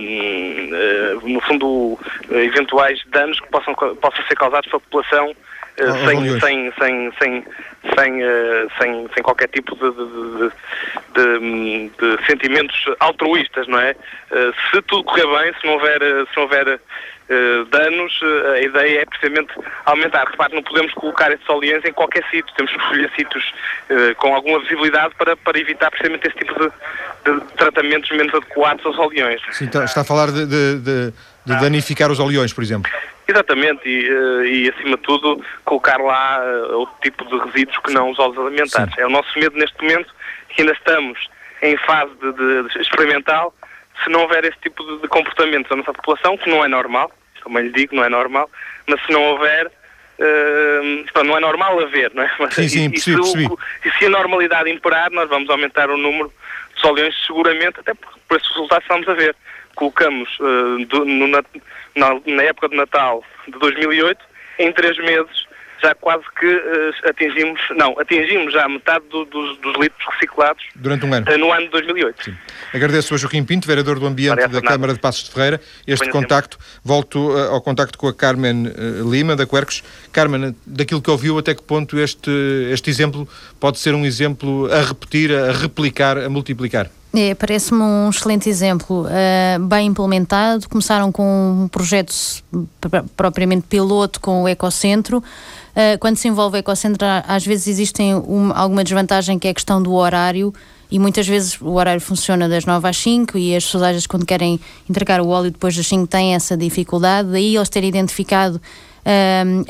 [1.23, 1.99] uh, no fundo,
[2.31, 7.45] eventuais danos que possam, possam ser causados pela população uh, sem, sem, sem, sem,
[7.97, 8.23] sem,
[8.79, 10.51] sem, sem qualquer tipo de, de,
[11.15, 13.95] de, de, sentimentos altruístas, não é?
[14.71, 16.81] se tudo correr bem, se não houver, se não houver
[17.71, 19.53] danos, eh, a ideia é precisamente
[19.87, 20.27] aumentar.
[20.27, 23.55] Repare, não podemos colocar esses oleões em qualquer sítio, temos que escolher sítios
[23.89, 26.71] uh, com alguma visibilidade para, para evitar precisamente esse tipo de,
[27.25, 29.41] de tratamentos menos adequados aos oleões.
[29.53, 31.13] Sim, está, está a falar de, de, de,
[31.47, 32.91] de danificar os oleões, por exemplo.
[33.29, 38.19] Exatamente, e, e, acima de tudo colocar lá outro tipo de resíduos que não os
[38.19, 38.93] óleos alimentares.
[38.93, 39.03] Sim.
[39.03, 40.13] É o nosso medo neste momento,
[40.49, 41.29] que ainda estamos
[41.63, 43.55] em fase de, de, experimental,
[44.03, 47.13] se não houver esse tipo de, de comportamento da nossa população, que não é normal,
[47.41, 48.51] como eu lhe digo, não é normal,
[48.87, 52.31] mas se não houver, uh, não é normal haver, não é?
[52.39, 55.97] Mas, sim, sim, e, percebi, se, e se a normalidade imperar, nós vamos aumentar o
[55.97, 56.33] número
[56.75, 59.35] de soleões seguramente, até por, por esses resultados que estamos a ver.
[59.75, 61.43] Colocamos uh, do, no, na,
[62.27, 64.21] na época de Natal de 2008,
[64.59, 65.47] em três meses,
[65.83, 71.05] já quase que uh, atingimos, não, atingimos já metade do, dos, dos, litros reciclados durante
[71.07, 71.27] um ano.
[71.31, 72.25] Uh, no ano de 2008.
[72.25, 72.35] Sim.
[72.73, 74.73] Agradeço a Joaquim Pinto, vereador do Ambiente Maria da Fernanda.
[74.73, 76.59] Câmara de Passos de Ferreira, este Bem contacto.
[76.85, 78.73] Volto uh, ao contacto com a Carmen
[79.11, 79.83] Lima, da Quercos.
[80.13, 82.31] Carmen, daquilo que ouviu, até que ponto este,
[82.73, 86.91] este exemplo pode ser um exemplo a repetir, a replicar, a multiplicar?
[87.13, 90.69] É, Parece-me um excelente exemplo, uh, bem implementado.
[90.69, 92.15] Começaram com um projeto
[93.17, 95.23] propriamente piloto com o Ecocentro.
[95.81, 99.55] Uh, quando se envolve o Ecocentro, às vezes existe um, alguma desvantagem que é a
[99.55, 100.53] questão do horário
[100.91, 104.61] e muitas vezes o horário funciona das 9 às 5 e as pessoas quando querem
[104.89, 107.31] entregar o óleo depois das 5 têm essa dificuldade.
[107.31, 108.61] Daí eles terem identificado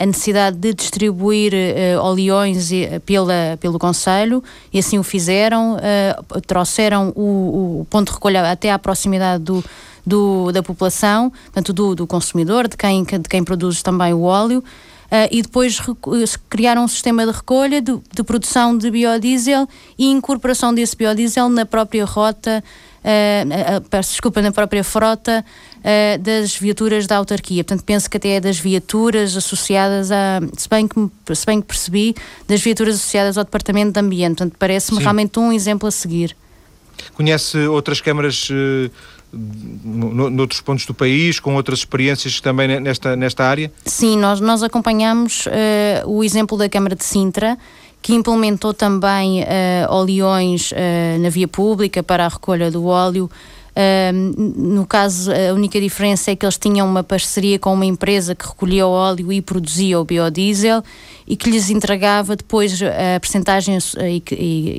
[0.00, 2.70] a necessidade de distribuir uh, oleões
[3.06, 4.42] pela, pelo Conselho
[4.72, 9.64] e assim o fizeram, uh, trouxeram o, o, ponto de recolha até à proximidade do,
[10.04, 14.64] do, da população, portanto do, do consumidor, de quem, de quem produz também o óleo.
[15.10, 15.80] Uh, e depois
[16.48, 19.68] criaram um sistema de recolha, de, de, produção de biodiesel
[19.98, 22.62] e incorporação desse biodiesel na própria rota,
[23.02, 25.44] uh, uh, peço desculpa, na própria frota
[26.20, 27.64] das viaturas da autarquia.
[27.64, 31.66] Portanto, penso que até é das viaturas associadas a, se bem que, se bem que
[31.66, 32.14] percebi,
[32.46, 34.36] das viaturas associadas ao Departamento de Ambiente.
[34.36, 36.36] Portanto, parece-me realmente um exemplo a seguir.
[37.14, 38.90] Conhece outras câmaras uh,
[39.32, 43.72] noutros pontos do país, com outras experiências também nesta, nesta área?
[43.84, 45.50] Sim, nós, nós acompanhamos uh,
[46.06, 47.56] o exemplo da Câmara de Sintra,
[48.02, 50.74] que implementou também uh, oleões uh,
[51.20, 53.30] na via pública para a recolha do óleo.
[53.70, 58.34] Uh, no caso, a única diferença é que eles tinham uma parceria com uma empresa
[58.34, 60.82] que recolhia o óleo e produzia o biodiesel
[61.26, 63.78] e que lhes entregava depois a percentagem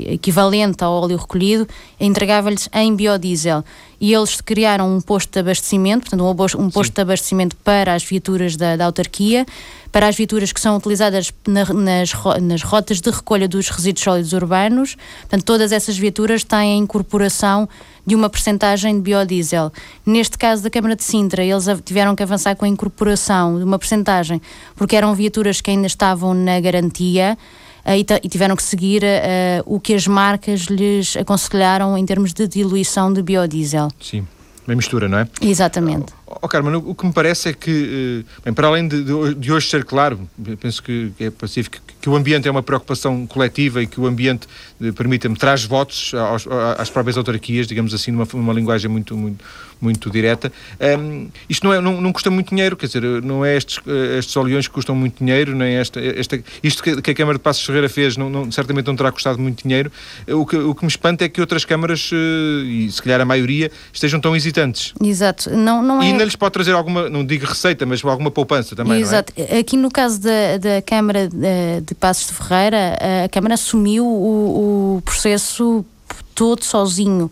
[0.10, 1.66] equivalente ao óleo recolhido,
[2.00, 3.64] entregava-lhes em biodiesel.
[4.02, 6.96] E eles criaram um posto de abastecimento, portanto, um posto Sim.
[6.96, 9.46] de abastecimento para as viaturas da, da autarquia,
[9.92, 12.12] para as viaturas que são utilizadas na, nas,
[12.42, 14.98] nas rotas de recolha dos resíduos sólidos urbanos.
[15.20, 17.70] Portanto, todas essas viaturas têm a incorporação
[18.04, 19.72] de uma percentagem de biodiesel.
[20.04, 23.78] Neste caso da Câmara de Sintra, eles tiveram que avançar com a incorporação de uma
[23.78, 24.42] percentagem,
[24.76, 27.38] porque eram viaturas que ainda estavam na garantia
[27.86, 32.48] e, e, tiveram que seguir uh, o que as marcas lhes aconselharam em termos de
[32.48, 33.90] diluição de biodiesel.
[34.00, 34.26] Sim,
[34.68, 35.28] uma mistura, não é?
[35.42, 36.14] Exatamente.
[36.42, 39.04] Oh, Carmen, o que me parece é que, eh, bem, para além de,
[39.36, 40.20] de, hoje ser claro,
[40.60, 44.48] penso que é pacífico, que o ambiente é uma preocupação coletiva e que o ambiente,
[44.82, 49.44] eh, permita-me, traz votos aos, às próprias autarquias, digamos assim, numa, numa linguagem muito, muito,
[49.80, 50.52] muito direta.
[51.00, 54.18] Um, isto não, é, não, não, custa muito dinheiro, quer dizer, não é estes, eh,
[54.18, 57.44] estes oleões que custam muito dinheiro, nem esta, esta, isto que, que a Câmara de
[57.44, 59.92] Passos Ferreira fez não, não, certamente não terá custado muito dinheiro.
[60.28, 63.72] O que, o que me espanta é que outras câmaras, e se calhar a maioria,
[63.94, 64.94] estejam tão hesitantes.
[65.04, 65.50] Exato.
[65.52, 69.34] Não, não é lhes pode trazer alguma, não digo receita, mas alguma poupança também, Exato.
[69.36, 69.60] É?
[69.60, 74.98] Aqui no caso da, da Câmara de, de Passos de Ferreira, a Câmara assumiu o,
[74.98, 75.86] o processo
[76.34, 77.30] todo sozinho.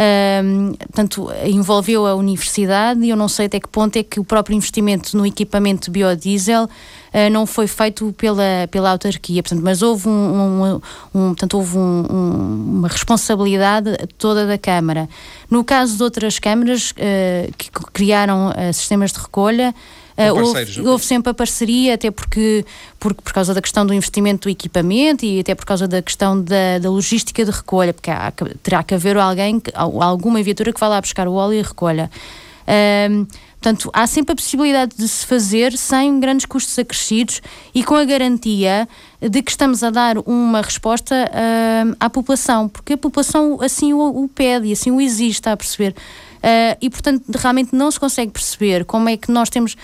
[0.00, 4.24] Um, portanto, envolveu a universidade e eu não sei até que ponto é que o
[4.24, 9.82] próprio investimento no equipamento de biodiesel uh, não foi feito pela, pela autarquia, portanto, mas
[9.82, 10.80] houve, um, um,
[11.14, 15.06] um portanto, houve uma responsabilidade toda da Câmara.
[15.50, 19.74] No caso de outras câmaras uh, que criaram uh, sistemas de recolha,
[20.20, 22.64] Uh, houve, houve, sempre a parceria, até porque,
[22.98, 26.42] porque por causa da questão do investimento do equipamento e até por causa da questão
[26.42, 28.30] da, da logística de recolha, porque há,
[28.62, 32.10] terá que haver alguém, alguma viatura que vá lá buscar o óleo e recolha.
[32.62, 37.40] Uh, portanto, há sempre a possibilidade de se fazer sem grandes custos acrescidos
[37.74, 38.86] e com a garantia
[39.20, 44.24] de que estamos a dar uma resposta uh, à população, porque a população assim o,
[44.24, 45.94] o pede e assim o exige, está a perceber.
[46.40, 49.76] Uh, e, portanto, realmente não se consegue perceber como é que nós temos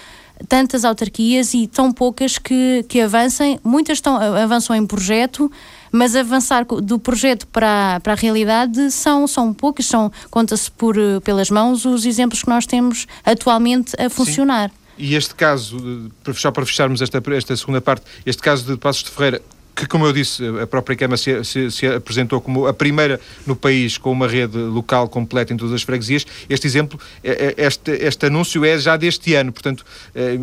[0.49, 3.59] tantas autarquias e tão poucas que, que avancem.
[3.65, 5.51] Muitas estão, avançam em projeto,
[5.91, 11.51] mas avançar do projeto para, para a realidade são, são poucas, são, conta-se por, pelas
[11.51, 14.71] mãos os exemplos que nós temos atualmente a funcionar.
[14.71, 14.77] Sim.
[14.99, 19.11] E este caso, só para fecharmos esta, esta segunda parte, este caso de Passos de
[19.11, 19.43] Ferreira
[19.77, 23.55] que, como eu disse, a própria Câmara se, se, se, apresentou como a primeira no
[23.55, 26.27] país com uma rede local completa em todas as freguesias.
[26.49, 29.85] Este exemplo, é, é, este, este anúncio é já deste ano, portanto,
[30.15, 30.39] é,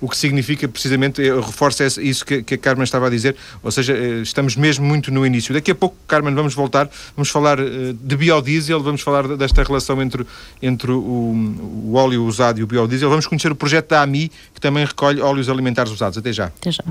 [0.00, 3.92] o que significa precisamente, reforça isso que, que, a Carmen estava a dizer, ou seja,
[4.22, 5.52] estamos mesmo muito no início.
[5.52, 10.00] Daqui a pouco, Carmen, vamos voltar, vamos falar é, de biodiesel, vamos falar desta relação
[10.00, 10.24] entre,
[10.62, 14.60] entre o, o óleo usado e o biodiesel, vamos conhecer o projeto da AMI, que
[14.60, 16.16] também recolhe óleos alimentares usados.
[16.16, 16.46] Até já.
[16.46, 16.84] Até já.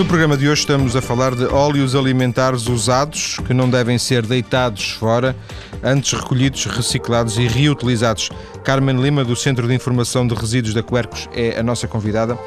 [0.00, 4.24] No programa de hoje estamos a falar de óleos alimentares usados que não devem ser
[4.24, 5.36] deitados fora,
[5.82, 8.30] antes recolhidos, reciclados e reutilizados.
[8.64, 12.38] Carmen Lima, do Centro de Informação de Resíduos da Quercos, é a nossa convidada.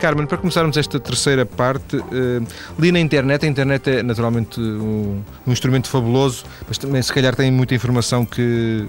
[0.00, 2.40] Carmen, para começarmos esta terceira parte, eh,
[2.78, 7.36] li na internet, a internet é naturalmente um, um instrumento fabuloso, mas também se calhar
[7.36, 8.88] tem muita informação que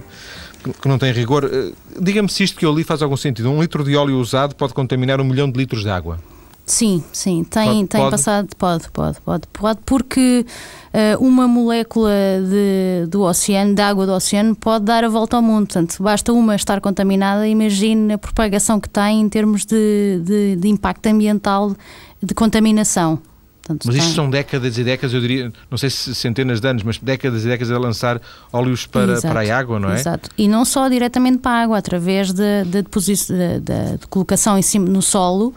[0.82, 1.44] que não tem rigor.
[1.44, 3.52] Eh, diga-me se isto que eu li faz algum sentido.
[3.52, 6.18] Um litro de óleo usado pode contaminar um milhão de litros de água.
[6.66, 8.12] Sim, sim, tem, pode, tem pode?
[8.12, 10.46] passado, pode, pode, pode, pode, porque
[10.94, 12.10] uh, uma molécula
[12.42, 15.68] de, do oceano, de água do oceano, pode dar a volta ao mundo.
[15.68, 20.68] Portanto, basta uma estar contaminada, imagine a propagação que tem em termos de, de, de
[20.70, 21.76] impacto ambiental
[22.22, 23.20] de contaminação.
[23.62, 24.16] Portanto, mas isto tem...
[24.16, 27.48] são décadas e décadas, eu diria, não sei se centenas de anos, mas décadas e
[27.48, 28.22] décadas a lançar
[28.52, 29.96] óleos para, para a água, não é?
[29.96, 30.30] Exato.
[30.38, 34.62] E não só diretamente para a água, através da de, de, de, de, colocação em
[34.62, 35.54] cima no solo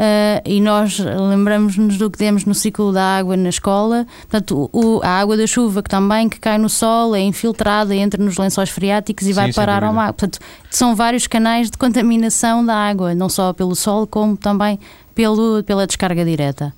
[0.00, 4.06] uh, e nós lembramos-nos do que demos no ciclo da água na escola.
[4.22, 8.22] Portanto, o, a água da chuva que também que cai no sol é infiltrada, entra
[8.22, 10.12] nos lençóis freáticos e Sim, vai parar ao mar.
[10.12, 10.38] Portanto,
[10.70, 14.78] são vários canais de contaminação da água, não só pelo sol, como também
[15.14, 16.72] pelo, pela descarga direta.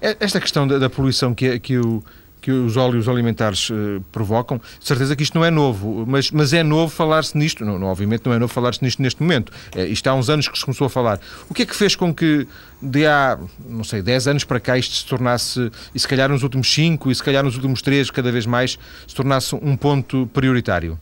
[0.00, 2.02] Esta questão da, da poluição que, que o
[2.46, 4.60] que os óleos alimentares uh, provocam.
[4.78, 7.64] Certeza que isto não é novo, mas, mas é novo falar-se nisto.
[7.64, 9.50] Não, não, obviamente não é novo falar-se nisto neste momento.
[9.74, 11.18] É, isto há uns anos que se começou a falar.
[11.50, 12.46] O que é que fez com que
[12.80, 13.36] de há,
[13.68, 17.10] não sei, 10 anos para cá isto se tornasse, e se calhar nos últimos 5,
[17.10, 18.78] e se calhar nos últimos 3, cada vez mais,
[19.08, 20.96] se tornasse um ponto prioritário?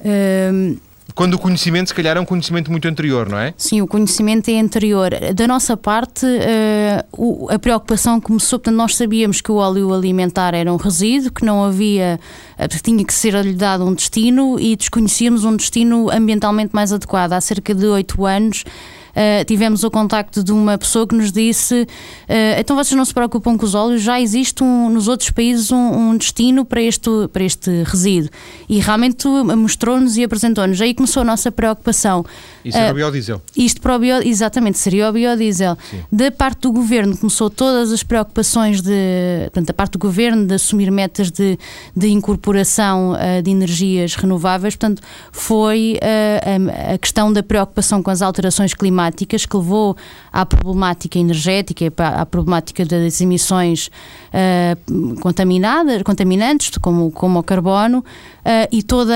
[0.00, 0.76] Um
[1.14, 3.54] quando o conhecimento, se calhar, é um conhecimento muito anterior, não é?
[3.56, 5.10] Sim, o conhecimento é anterior.
[5.34, 10.72] Da nossa parte, uh, a preocupação começou, portanto, nós sabíamos que o óleo alimentar era
[10.72, 12.20] um resíduo, que não havia,
[12.58, 17.32] uh, tinha que ser-lhe dado um destino e desconhecíamos um destino ambientalmente mais adequado.
[17.32, 18.64] Há cerca de oito anos
[19.10, 23.12] uh, tivemos o contacto de uma pessoa que nos disse: uh, então vocês não se
[23.12, 27.10] preocupam com os óleos, já existe um, nos outros países um, um, destino para este,
[27.32, 28.30] para este resíduo.
[28.68, 30.80] E realmente mostrou-nos e apresentou-nos.
[30.80, 32.24] Aí começou a nossa preocupação.
[32.64, 33.42] Isso era o biodiesel.
[33.56, 35.76] Isto para o bio, exatamente, seria o biodiesel.
[35.90, 36.00] Sim.
[36.10, 40.54] Da parte do governo começou todas as preocupações de, portanto, da parte do governo de
[40.54, 41.58] assumir metas de,
[41.96, 45.02] de incorporação uh, de energias renováveis, portanto,
[45.32, 48.99] foi uh, a, a, questão da preocupação com as alterações climáticas
[49.48, 49.96] que levou
[50.32, 53.90] à problemática energética, à problemática das emissões
[54.28, 58.04] uh, contaminadas, contaminantes, como, como o carbono,
[58.72, 59.14] e toda,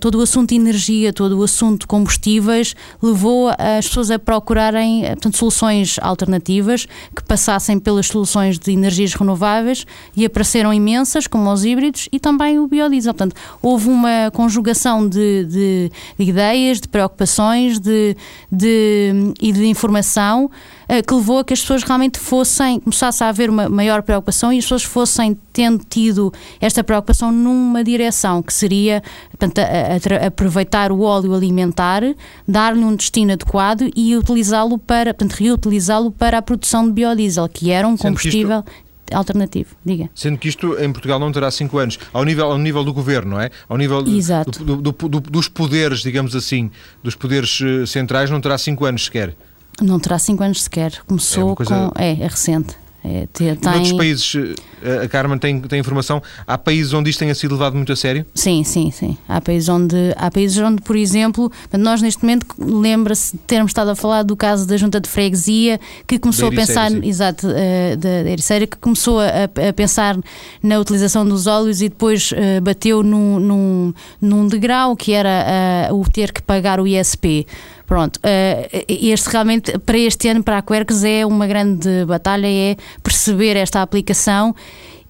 [0.00, 5.02] todo o assunto de energia, todo o assunto de combustíveis levou as pessoas a procurarem
[5.02, 9.84] portanto, soluções alternativas que passassem pelas soluções de energias renováveis
[10.16, 13.12] e apareceram imensas, como os híbridos e também o biodiesel.
[13.12, 18.16] Portanto, houve uma conjugação de, de, de ideias, de preocupações de,
[18.50, 20.50] de, e de informação
[20.88, 24.52] eh, que levou a que as pessoas realmente fossem, começasse a haver uma maior preocupação
[24.52, 30.24] e as pessoas fossem tendo tido esta preocupação numa direção, que seria portanto, a, a,
[30.24, 32.02] a aproveitar o óleo alimentar,
[32.46, 37.70] dar-lhe um destino adequado e utilizá-lo para, portanto, reutilizá-lo para a produção de biodiesel, que
[37.70, 38.64] era um combustível
[39.12, 40.10] alternativo, diga.
[40.14, 43.32] Sendo que isto em Portugal não terá 5 anos, ao nível, ao nível do governo,
[43.32, 43.50] não é?
[43.68, 44.64] Ao nível Exato.
[44.64, 46.70] Do, do, do, dos poderes, digamos assim,
[47.02, 49.36] dos poderes eh, centrais, não terá 5 anos sequer.
[49.80, 50.92] Não terá 5 anos sequer.
[51.06, 51.74] Começou é coisa...
[51.74, 52.00] com.
[52.00, 52.76] É, é recente.
[53.02, 53.56] É, tem...
[53.62, 54.34] Noutros países,
[54.82, 57.96] eh, a Carmen tem, tem informação, há países onde isto tenha sido levado muito a
[57.96, 58.26] sério?
[58.34, 59.16] Sim, sim, sim.
[59.26, 63.90] Há países onde, há países onde por exemplo, nós neste momento lembra-se de termos estado
[63.90, 67.00] a falar do caso da junta de freguesia que começou a pensar, sim.
[67.02, 70.18] exato, uh, da, da Ericeira, que começou a, a, pensar
[70.62, 75.98] na utilização dos óleos e depois uh, bateu num, num, num degrau que era uh,
[75.98, 77.46] o ter que pagar o ISP.
[77.90, 82.76] Pronto, uh, este realmente, para este ano, para a Quercus, é uma grande batalha, é
[83.02, 84.54] perceber esta aplicação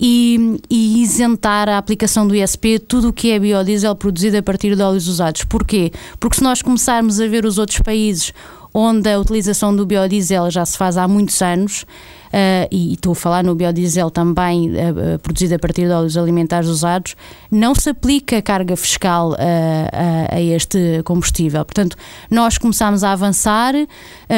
[0.01, 4.75] e, e, isentar a aplicação do ISP tudo o que é biodiesel produzido a partir
[4.75, 5.45] de óleos usados.
[5.45, 5.93] Porquê?
[6.19, 8.33] Porque se nós começarmos a ver os outros países
[8.73, 11.85] onde a utilização do biodiesel já se faz há muitos anos,
[12.33, 16.69] uh, e estou a falar no biodiesel também uh, produzido a partir de óleos alimentares
[16.69, 17.17] usados,
[17.51, 21.65] não se aplica carga fiscal a, a este combustível.
[21.65, 21.97] Portanto,
[22.31, 23.75] nós começámos a avançar,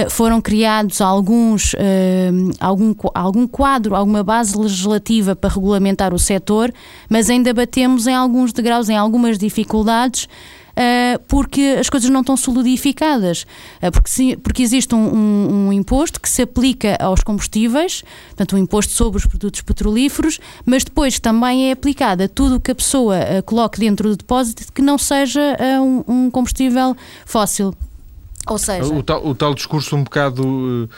[0.09, 1.75] foram criados alguns,
[2.59, 6.73] algum, algum quadro, alguma base legislativa para regulamentar o setor,
[7.09, 10.29] mas ainda batemos em alguns degraus, em algumas dificuldades.
[10.73, 13.43] Uh, porque as coisas não estão solidificadas.
[13.83, 18.57] Uh, porque, se, porque existe um, um, um, imposto que se aplica aos combustíveis, portanto,
[18.57, 22.71] um imposto sobre os produtos petrolíferos, mas depois também é aplicado a tudo o que
[22.71, 26.97] a pessoa uh, coloque dentro do depósito que não seja um, um, combustível
[27.27, 27.75] fóssil.
[28.47, 28.93] Ou seja.
[28.93, 30.89] O tal, o tal discurso um bocado.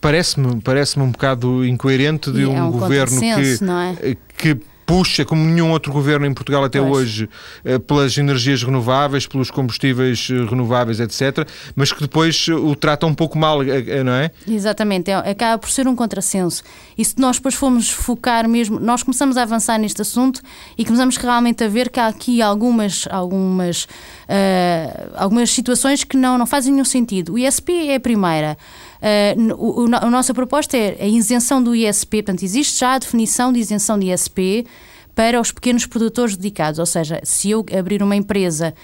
[0.00, 4.16] Parece-me parece um bocado incoerente de um, é um governo que, é?
[4.36, 6.90] que puxa, como nenhum outro governo em Portugal até pois.
[6.90, 7.28] hoje,
[7.62, 13.06] eh, pelas energias renováveis, pelos combustíveis eh, renováveis, etc., mas que depois eh, o trata
[13.06, 14.30] um pouco mal, não é?
[14.48, 16.62] Exatamente, é, acaba por ser um contrassenso.
[16.96, 20.40] E se nós depois formos focar mesmo, nós começamos a avançar neste assunto
[20.78, 26.38] e começamos realmente a ver que há aqui algumas, algumas, uh, algumas situações que não,
[26.38, 27.34] não fazem nenhum sentido.
[27.34, 28.56] O ISP é a primeira.
[29.00, 32.98] Uh, o, o, a nossa proposta é a isenção do ISP, portanto, existe já a
[32.98, 34.66] definição de isenção de ISP
[35.14, 38.74] para os pequenos produtores dedicados, ou seja, se eu abrir uma empresa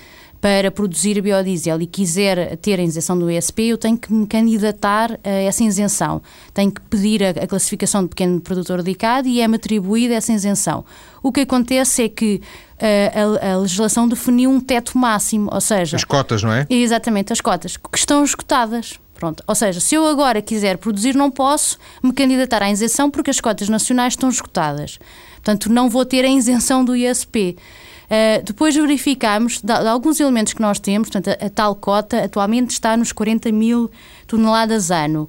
[0.45, 5.19] para produzir biodiesel e quiser ter a isenção do ISP, eu tenho que me candidatar
[5.25, 6.21] a essa isenção.
[6.53, 10.85] Tenho que pedir a, classificação de pequeno produtor dedicado e é-me atribuída essa isenção.
[11.23, 12.43] O que acontece é que
[12.77, 15.97] uh, a, a, legislação definiu um teto máximo, ou seja...
[15.97, 16.67] As cotas, não é?
[16.69, 19.01] Exatamente, as cotas, que estão esgotadas.
[19.15, 19.43] Pronto.
[19.47, 23.41] Ou seja, se eu agora quiser produzir, não posso me candidatar à isenção porque as
[23.41, 24.99] cotas nacionais estão esgotadas.
[25.37, 27.57] Portanto, não vou ter a isenção do ISP.
[28.05, 32.23] Uh, depois verificamos, de, de, alguns elementos que nós temos, portanto, a, a, tal cota
[32.25, 33.91] atualmente está nos 40 mil
[34.27, 35.29] toneladas ano.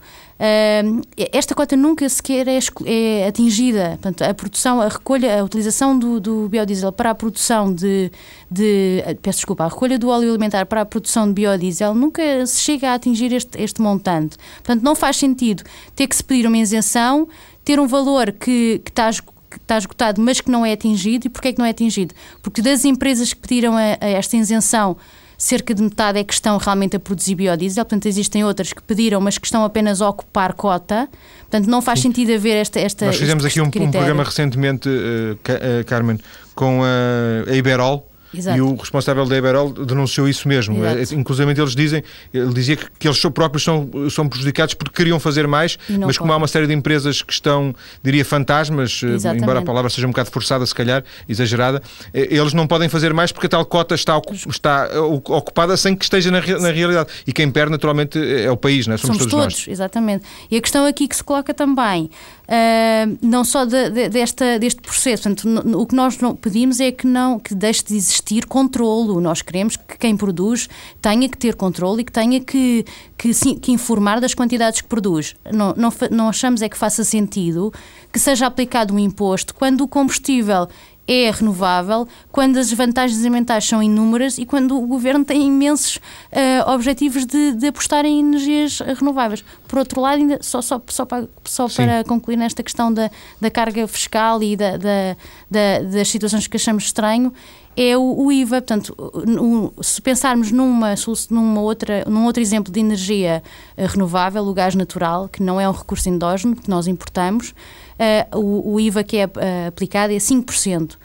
[1.31, 3.91] Esta cota nunca sequer é, é, atingida.
[4.01, 8.11] Portanto, a produção, a recolha, a utilização do, do biodiesel para a produção de,
[8.51, 12.61] de, Peço desculpa, a recolha do óleo alimentar para a produção de biodiesel nunca se
[12.61, 14.37] chega a atingir este, este montante.
[14.55, 15.63] Portanto, não faz sentido
[15.95, 17.27] ter que se pedir uma isenção,
[17.63, 19.09] ter um valor que, que está
[19.55, 21.27] que está esgotado, mas que não é atingido.
[21.27, 22.13] E porquê é que não é atingido?
[22.41, 24.97] Porque das empresas que pediram a, a esta isenção,
[25.37, 29.19] cerca de metade é que estão realmente a produzir biodiesel, portanto existem outras que pediram,
[29.21, 31.07] mas que estão apenas a ocupar cota,
[31.41, 32.09] portanto não faz Sim.
[32.09, 36.19] sentido haver esta, esta Nós fizemos aqui um, um, programa recentemente, uh, Carmen,
[36.53, 38.57] com a, a Iberol, Exato.
[38.57, 40.77] E o responsável da Iberol denunciou isso mesmo.
[40.85, 41.13] Exato.
[41.13, 42.03] É, inclusive eles dizem,
[42.33, 46.31] ele dizia que, que eles próprios são, são prejudicados porque queriam fazer mais, mas como
[46.33, 47.73] há uma série de empresas que estão,
[48.03, 49.43] diria, fantasmas, eh, Exatamente.
[49.43, 51.81] embora a palavra seja um bocado forçada, se calhar, exagerada,
[52.13, 54.19] eh, eles não podem fazer mais porque a tal cota está,
[54.49, 57.09] está ocupada sem que esteja na, na realidade.
[57.25, 58.97] E quem perde, naturalmente, é o país, não é?
[58.97, 60.25] Somos, Somos todos, todos exatamente.
[60.49, 62.09] E a questão aqui que se coloca também,
[62.47, 66.91] uh, não só de, de, desta, deste processo, portanto, no, o que nós pedimos é
[66.91, 68.14] que não que deixe de existir
[68.47, 69.19] controlo.
[69.19, 70.67] Nós queremos que quem produz
[71.01, 72.85] tenha que ter controle e que tenha que,
[73.17, 75.35] que, sim, que informar das quantidades que produz.
[75.51, 77.73] Não, não, não achamos é que faça sentido
[78.11, 80.67] que seja aplicado um imposto quando o combustível
[81.07, 86.71] é renovável, quando as vantagens ambientais são inúmeras e quando o governo tem imensos uh,
[86.71, 89.43] objetivos de, de, apostar em energias renováveis.
[89.67, 93.51] Por outro lado, ainda, só, só, só, para, só para concluir nesta questão da, da
[93.51, 95.15] carga fiscal e da, da,
[95.49, 97.31] da, das situações que achamos estranho,
[97.75, 98.61] é o, o IVA.
[98.61, 100.95] Portanto, o, se pensarmos numa,
[101.29, 103.43] numa outra, num outro exemplo de energia
[103.77, 108.37] uh, renovável, o gás natural, que não é um recurso endógeno, que nós importamos, uh,
[108.39, 110.95] o, o, IVA que é uh, aplicado é 5%.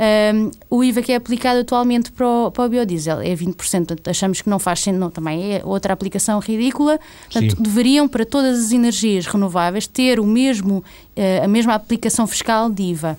[0.00, 4.08] Um, o IVA que é aplicado atualmente para o, para o biodiesel é 20%, portanto,
[4.08, 6.98] achamos que não faz sentido, não, também é outra aplicação ridícula.
[7.30, 7.62] Portanto, Sim.
[7.62, 12.82] deveriam, para todas as energias renováveis, ter o mesmo, uh, a mesma aplicação fiscal de
[12.84, 13.18] IVA.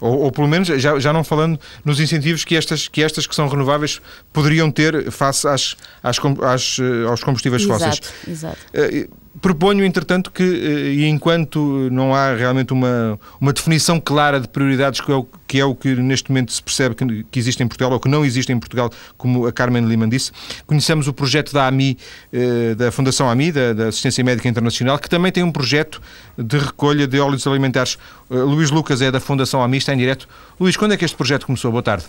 [0.00, 3.34] Ou, ou, pelo menos, já, já não falando nos incentivos que estas, que estas que
[3.34, 4.00] são renováveis
[4.32, 6.76] poderiam ter face às, às, às
[7.08, 8.12] aos combustíveis exato, fósseis.
[8.26, 8.58] Exato.
[8.74, 9.10] Uh,
[9.40, 15.00] Proponho, entretanto, que, eh, e enquanto não há realmente uma, uma definição clara de prioridades,
[15.00, 17.66] que é, o, que é o que neste momento se percebe que, que existe em
[17.66, 20.30] Portugal, ou que não existe em Portugal, como a Carmen Lima disse,
[20.66, 21.96] conhecemos o projeto da AMI,
[22.30, 26.02] eh, da Fundação AMI, da, da, Assistência Médica Internacional, que também tem um projeto
[26.36, 27.96] de recolha de óleos alimentares.
[28.30, 30.28] Eh, Luís Lucas é da Fundação AMI, está em direto.
[30.58, 31.70] Luís, quando é que este projeto começou?
[31.70, 32.04] Boa tarde.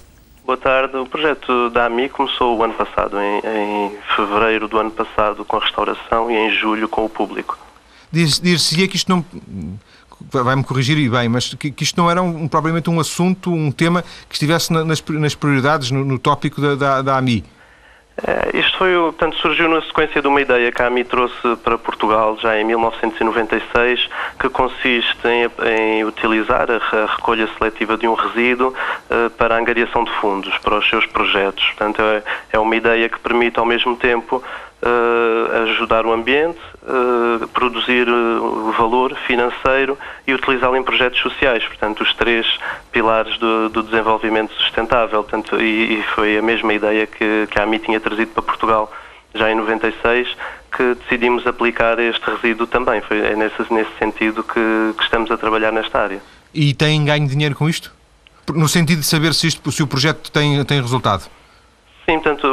[0.52, 0.97] Boa tarde.
[0.97, 5.56] O projeto da AMI começou o ano passado, em, em fevereiro do ano passado com
[5.56, 7.58] a restauração e em julho com o público.
[8.12, 9.24] Dir-se-ia que isto não
[10.30, 13.72] vai-me corrigir e bem, mas que, que isto não era um, propriamente um assunto, um
[13.72, 17.45] tema que estivesse nas, nas prioridades, no, no tópico da, da, da AMI.
[18.26, 21.78] É, isto foi, portanto, surgiu na sequência de uma ideia que a AMI trouxe para
[21.78, 24.09] Portugal já em 1996,
[24.39, 30.03] que consiste em, em utilizar a, recolha seletiva de um resíduo uh, para a angariação
[30.03, 31.65] de fundos para os seus projetos.
[31.65, 34.43] Portanto, é, é uma ideia que permite ao mesmo tempo
[34.82, 41.64] uh, ajudar o ambiente, uh, produzir uh, valor financeiro e utilizá-lo em projetos sociais.
[41.66, 42.46] Portanto, os três
[42.92, 45.24] pilares do, do desenvolvimento sustentável.
[45.24, 48.92] Portanto, e, e, foi a mesma ideia que, que a AMI tinha trazido para Portugal
[49.34, 50.36] já em 96
[50.76, 53.02] que decidimos aplicar este resíduo também.
[53.02, 56.22] Foi é nesse, nesse sentido que, que estamos a trabalhar nesta área.
[56.54, 57.94] E têm ganho dinheiro com isto?
[58.54, 61.24] No sentido de saber se, isto, se o projeto tem, tem resultado?
[62.06, 62.48] Sim, portanto,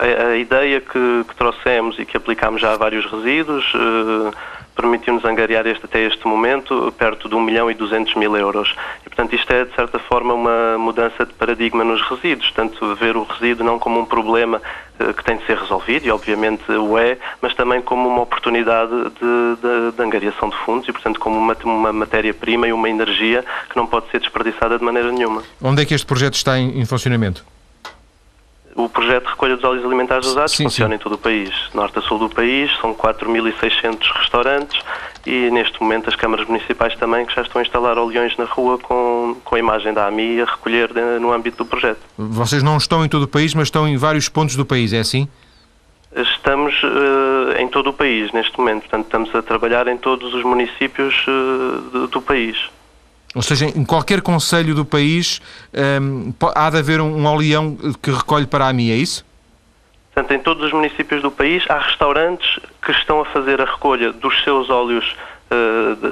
[0.00, 4.32] a, ideia que, que, trouxemos e que aplicámos já a vários resíduos uh,
[4.74, 8.74] permitiu-nos angariar este, até este momento perto de 1 milhão e 200 mil euros.
[9.06, 12.50] E, portanto, isto é, de certa forma, uma mudança de paradigma nos resíduos.
[12.50, 14.60] Portanto, ver o resíduo não como um problema
[14.98, 18.90] uh, que tem de ser resolvido, e obviamente o é, mas também como uma oportunidade
[18.90, 23.44] de, de, de angariação de fundos e, portanto, como uma, uma matéria-prima e uma energia
[23.70, 25.42] que não pode ser desperdiçada de maneira nenhuma.
[25.62, 27.53] Onde é que este projeto está em, em funcionamento?
[28.74, 30.96] O projeto de recolha dos óleos alimentares usados sim, funciona sim.
[30.96, 34.80] em todo o país, norte a sul do país, são 4.600 restaurantes
[35.24, 38.76] e neste momento as câmaras municipais também que já estão a instalar oleões na rua
[38.78, 42.00] com, com a imagem da AMI a recolher no âmbito do projeto.
[42.18, 44.98] Vocês não estão em todo o país, mas estão em vários pontos do país, é
[44.98, 45.28] assim?
[46.14, 50.44] Estamos uh, em todo o país neste momento, portanto estamos a trabalhar em todos os
[50.44, 52.56] municípios uh, do, do país.
[53.34, 55.42] Ou seja, em qualquer conselho do país
[56.00, 59.24] um, há de haver um, um oleão que recolhe para a AMI, é isso?
[60.12, 64.12] Portanto, em todos os municípios do país há restaurantes que estão a fazer a recolha
[64.12, 65.16] dos seus óleos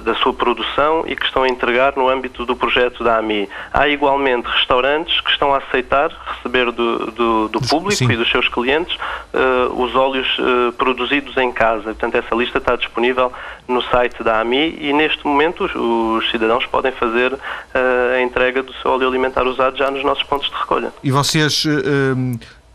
[0.03, 3.49] da sua produção e que estão a entregar no âmbito do projeto da AMI.
[3.73, 8.11] Há igualmente restaurantes que estão a aceitar receber do, do, do público Sim.
[8.11, 11.95] e dos seus clientes uh, os óleos uh, produzidos em casa.
[11.95, 13.33] Portanto, essa lista está disponível
[13.69, 17.33] no site da AMI e neste momento os, os cidadãos podem fazer
[17.75, 20.93] a entrega do seu óleo alimentar usado já nos nossos pontos de recolha.
[21.03, 21.65] E vocês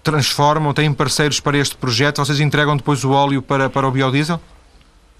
[0.03, 4.39] transformam, têm parceiros para este projeto, vocês entregam depois o óleo para, para o biodiesel?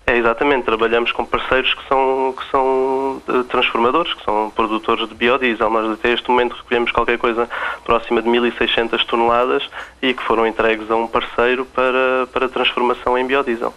[0.10, 0.64] É, exatamente.
[0.64, 5.70] Trabalhamos com parceiros que são, que são uh, transformadores, que são produtores de biodiesel.
[5.70, 7.50] Nós até este momento recolhemos qualquer coisa
[7.84, 9.64] próxima de 1.600 toneladas
[10.02, 13.74] e que foram entregues a um parceiro para, para transformação em biodiesel.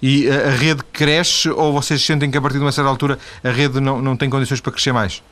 [0.00, 3.18] E a, a rede cresce ou vocês sentem que a partir de uma certa altura
[3.44, 5.22] a rede não, não tem condições para crescer mais?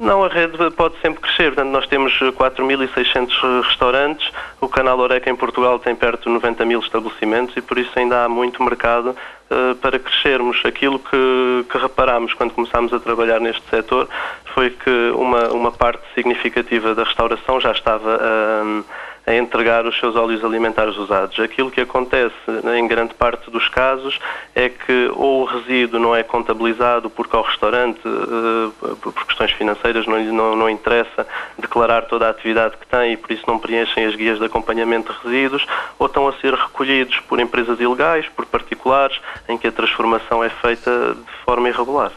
[0.00, 1.52] Não, a rede pode sempre crescer.
[1.52, 6.80] Portanto, nós temos 4.600 restaurantes, o canal Oreca em Portugal tem perto de 90 mil
[6.80, 9.14] estabelecimentos e por isso ainda há muito mercado
[9.50, 10.62] uh, para crescermos.
[10.64, 14.08] Aquilo que, que reparámos quando começámos a trabalhar neste setor
[14.54, 18.16] foi que uma, uma parte significativa da restauração já estava.
[18.16, 18.84] Uh,
[19.30, 21.38] a entregar os seus óleos alimentares usados.
[21.38, 22.34] Aquilo que acontece
[22.76, 24.18] em grande parte dos casos
[24.54, 30.06] é que ou o resíduo não é contabilizado porque ao restaurante, eh, por questões financeiras,
[30.06, 31.26] não, não, não interessa
[31.56, 35.12] declarar toda a atividade que tem e por isso não preenchem as guias de acompanhamento
[35.12, 35.64] de resíduos,
[35.98, 40.48] ou estão a ser recolhidos por empresas ilegais, por particulares, em que a transformação é
[40.48, 42.10] feita de forma irregular.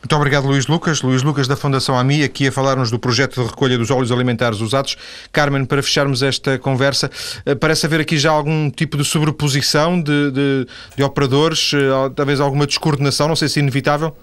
[0.00, 1.02] Muito obrigado, Luís Lucas.
[1.02, 4.60] Luís Lucas, da Fundação AMI, aqui a falar-nos do projeto de recolha dos óleos alimentares
[4.60, 4.96] usados.
[5.32, 7.10] Carmen, para fecharmos esta conversa,
[7.44, 12.40] eh, parece haver aqui já algum tipo de sobreposição de, de, de operadores, eh, talvez
[12.40, 14.16] alguma descoordenação, não sei se inevitável?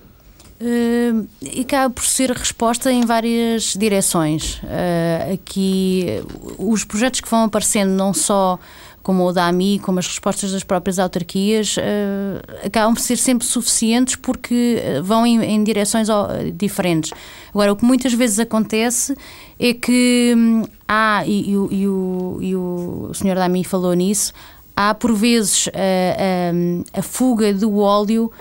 [0.57, 4.61] Uh, e acaba por ser resposta em várias direções.
[4.63, 6.23] Uh, aqui,
[6.57, 8.57] os projetos que vão aparecendo, não só
[9.05, 13.45] como o da AMI, como as respostas das próprias autarquias, uh, acabam por ser sempre
[13.45, 16.07] suficientes porque eh, vão em, em direções
[16.55, 17.11] diferentes.
[17.53, 19.15] Agora, o que muitas vezes acontece
[19.59, 24.33] é que hum, há, e, e, e, o, e o senhor da AMI falou nisso,
[24.75, 28.31] há por vezes a, a, a fuga do óleo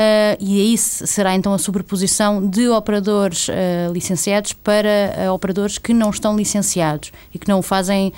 [0.00, 4.88] Uh, e aí será então a sobreposição de operadores uh, licenciados para
[5.28, 8.10] uh, operadores que não estão licenciados e que não o fazem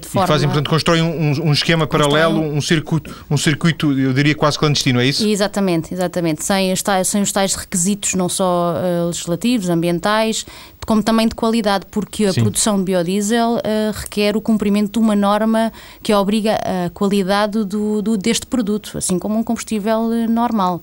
[0.00, 0.26] de forma.
[0.26, 4.58] E fazem, portanto, constroem um, um esquema paralelo, um circuito, um circuito, eu diria quase
[4.58, 5.26] clandestino, é isso?
[5.26, 6.44] Exatamente, exatamente.
[6.44, 8.74] Sem, os tais, sem os tais requisitos, não só
[9.06, 10.44] legislativos, ambientais,
[10.86, 12.42] como também de qualidade, porque a Sim.
[12.42, 13.58] produção de biodiesel
[13.94, 19.18] requer o cumprimento de uma norma que obriga a qualidade do, do deste produto, assim
[19.18, 20.82] como um combustível normal.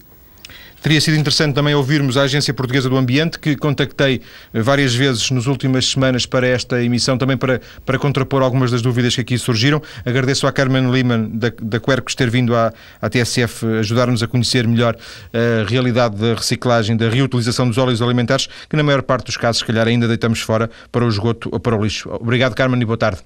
[0.81, 4.21] Teria sido interessante também ouvirmos a Agência Portuguesa do Ambiente, que contactei
[4.53, 9.15] várias vezes nas últimas semanas para esta emissão, também para, para contrapor algumas das dúvidas
[9.15, 9.81] que aqui surgiram.
[10.05, 12.71] Agradeço à Carmen Lehmann, da, da Quercus, ter vindo à,
[13.01, 14.95] à TSF ajudar-nos a conhecer melhor
[15.33, 19.59] a realidade da reciclagem, da reutilização dos óleos alimentares, que na maior parte dos casos,
[19.59, 22.09] se calhar, ainda deitamos fora para o esgoto ou para o lixo.
[22.11, 23.21] Obrigado, Carmen, e boa tarde.